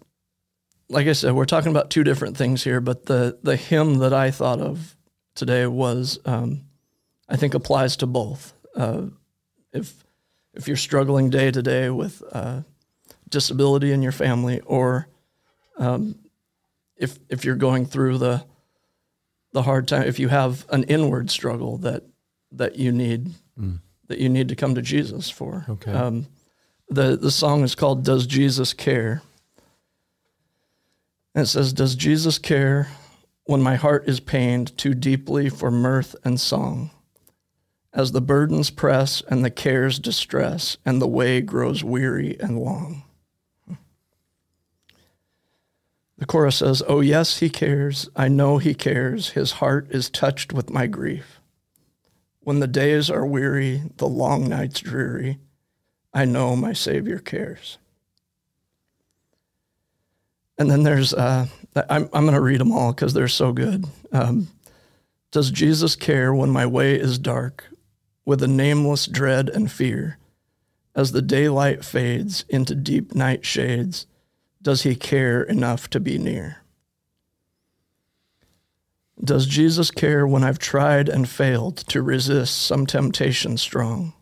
like 0.88 1.06
I 1.06 1.12
said, 1.12 1.32
we're 1.34 1.44
talking 1.44 1.70
about 1.70 1.90
two 1.90 2.04
different 2.04 2.36
things 2.36 2.62
here, 2.62 2.80
but 2.80 3.06
the 3.06 3.38
the 3.42 3.56
hymn 3.56 3.98
that 3.98 4.12
I 4.12 4.30
thought 4.30 4.60
of 4.60 4.96
today 5.34 5.66
was, 5.66 6.18
um, 6.24 6.62
I 7.28 7.36
think, 7.36 7.54
applies 7.54 7.96
to 7.98 8.06
both. 8.06 8.52
Uh, 8.74 9.06
if 9.72 10.04
if 10.54 10.68
you're 10.68 10.76
struggling 10.76 11.30
day 11.30 11.50
to 11.50 11.62
day 11.62 11.90
with 11.90 12.22
uh, 12.32 12.62
disability 13.28 13.92
in 13.92 14.02
your 14.02 14.12
family, 14.12 14.60
or 14.60 15.08
um, 15.76 16.18
if 16.96 17.18
if 17.28 17.44
you're 17.44 17.56
going 17.56 17.86
through 17.86 18.18
the 18.18 18.44
the 19.52 19.62
hard 19.62 19.88
time, 19.88 20.02
if 20.02 20.18
you 20.18 20.28
have 20.28 20.66
an 20.70 20.84
inward 20.84 21.30
struggle 21.30 21.78
that 21.78 22.04
that 22.52 22.76
you 22.76 22.92
need 22.92 23.30
that 24.08 24.18
you 24.18 24.28
need 24.28 24.48
to 24.48 24.56
come 24.56 24.74
to 24.74 24.82
Jesus 24.82 25.30
for. 25.30 25.64
Okay. 25.68 25.92
Um, 25.92 26.26
the 26.88 27.16
the 27.16 27.30
song 27.32 27.64
is 27.64 27.74
called 27.74 28.04
"Does 28.04 28.26
Jesus 28.26 28.72
Care?" 28.72 29.22
And 31.36 31.44
it 31.44 31.48
says, 31.48 31.72
"Does 31.72 31.94
Jesus 31.94 32.38
care 32.38 32.88
when 33.44 33.62
my 33.62 33.76
heart 33.76 34.08
is 34.08 34.18
pained 34.18 34.76
too 34.76 34.94
deeply 34.94 35.50
for 35.50 35.70
mirth 35.70 36.16
and 36.24 36.40
song?" 36.40 36.90
As 37.92 38.12
the 38.12 38.20
burdens 38.20 38.70
press 38.70 39.22
and 39.28 39.44
the 39.44 39.50
cares 39.50 39.98
distress, 39.98 40.78
and 40.84 41.00
the 41.00 41.06
way 41.06 41.40
grows 41.40 41.84
weary 41.84 42.36
and 42.40 42.58
long. 42.58 43.04
The 46.18 46.26
chorus 46.26 46.56
says, 46.56 46.82
Oh, 46.86 47.00
yes, 47.00 47.38
he 47.38 47.50
cares. 47.50 48.08
I 48.16 48.28
know 48.28 48.56
he 48.56 48.74
cares. 48.74 49.30
His 49.30 49.52
heart 49.52 49.86
is 49.90 50.08
touched 50.08 50.52
with 50.52 50.70
my 50.70 50.86
grief. 50.86 51.40
When 52.40 52.60
the 52.60 52.66
days 52.66 53.10
are 53.10 53.26
weary, 53.26 53.82
the 53.98 54.08
long 54.08 54.48
nights 54.48 54.80
dreary, 54.80 55.38
I 56.14 56.24
know 56.24 56.56
my 56.56 56.72
Savior 56.72 57.18
cares. 57.18 57.76
And 60.58 60.70
then 60.70 60.82
there's, 60.82 61.12
uh, 61.12 61.46
I'm, 61.74 62.08
I'm 62.12 62.24
going 62.24 62.34
to 62.34 62.40
read 62.40 62.60
them 62.60 62.72
all 62.72 62.92
because 62.92 63.12
they're 63.12 63.28
so 63.28 63.52
good. 63.52 63.84
Um, 64.12 64.48
Does 65.30 65.50
Jesus 65.50 65.96
care 65.96 66.32
when 66.32 66.50
my 66.50 66.64
way 66.64 66.94
is 66.94 67.18
dark, 67.18 67.64
with 68.24 68.42
a 68.42 68.48
nameless 68.48 69.06
dread 69.06 69.50
and 69.50 69.70
fear? 69.70 70.18
As 70.94 71.12
the 71.12 71.20
daylight 71.20 71.84
fades 71.84 72.46
into 72.48 72.74
deep 72.74 73.14
night 73.14 73.44
shades, 73.44 74.06
does 74.62 74.82
he 74.82 74.96
care 74.96 75.42
enough 75.42 75.90
to 75.90 76.00
be 76.00 76.16
near? 76.16 76.62
Does 79.22 79.46
Jesus 79.46 79.90
care 79.90 80.26
when 80.26 80.42
I've 80.42 80.58
tried 80.58 81.08
and 81.08 81.28
failed 81.28 81.76
to 81.88 82.02
resist 82.02 82.56
some 82.56 82.86
temptation 82.86 83.58
strong? 83.58 84.14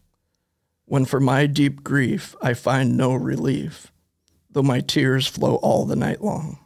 When 0.87 1.05
for 1.05 1.21
my 1.21 1.47
deep 1.47 1.85
grief 1.85 2.35
I 2.43 2.55
find 2.55 2.97
no 2.97 3.15
relief, 3.15 3.93
though 4.55 4.63
my 4.63 4.81
tears 4.81 5.27
flow 5.27 5.57
all 5.57 5.85
the 5.85 5.97
night 5.97 6.23
long? 6.23 6.59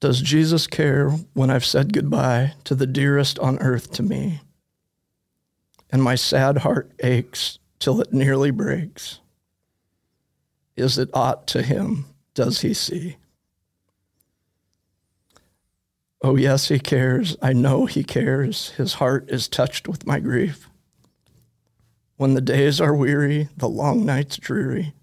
Does 0.00 0.20
Jesus 0.20 0.66
care 0.66 1.08
when 1.32 1.48
I've 1.48 1.64
said 1.64 1.94
goodbye 1.94 2.52
to 2.64 2.74
the 2.74 2.86
dearest 2.86 3.38
on 3.38 3.58
earth 3.60 3.90
to 3.92 4.02
me? 4.02 4.42
And 5.90 6.02
my 6.02 6.14
sad 6.14 6.58
heart 6.58 6.92
aches 7.02 7.58
till 7.78 8.02
it 8.02 8.12
nearly 8.12 8.50
breaks. 8.50 9.20
Is 10.76 10.98
it 10.98 11.08
aught 11.14 11.46
to 11.48 11.62
him 11.62 12.04
does 12.34 12.60
he 12.60 12.74
see? 12.74 13.16
Oh, 16.20 16.36
yes, 16.36 16.68
he 16.68 16.78
cares. 16.78 17.36
I 17.40 17.52
know 17.52 17.86
he 17.86 18.02
cares. 18.02 18.70
His 18.70 18.94
heart 18.94 19.30
is 19.30 19.46
touched 19.46 19.86
with 19.86 20.06
my 20.06 20.20
grief. 20.20 20.68
When 22.16 22.34
the 22.34 22.40
days 22.40 22.80
are 22.80 22.94
weary, 22.94 23.48
the 23.56 23.68
long 23.68 24.04
nights 24.04 24.36
dreary, 24.36 24.94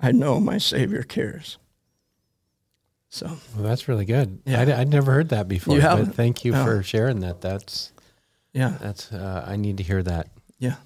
I 0.00 0.12
know 0.12 0.40
my 0.40 0.56
Savior 0.58 1.02
cares. 1.02 1.58
So, 3.10 3.26
Well, 3.54 3.64
that's 3.64 3.88
really 3.88 4.04
good. 4.04 4.40
Yeah. 4.44 4.60
I'd, 4.62 4.70
I'd 4.70 4.88
never 4.88 5.12
heard 5.12 5.28
that 5.30 5.48
before. 5.48 5.74
You 5.74 5.80
but 5.82 5.90
haven't? 5.90 6.12
thank 6.14 6.44
you 6.44 6.52
No. 6.52 6.62
for 6.64 6.82
sharing 6.82 7.20
that. 7.20 7.40
That's 7.40 7.92
yeah, 8.52 8.76
that's. 8.80 9.10
Uh, 9.12 9.44
I 9.46 9.56
need 9.56 9.76
to 9.78 9.82
hear 9.82 10.02
that. 10.02 10.28
yeah. 10.58 10.76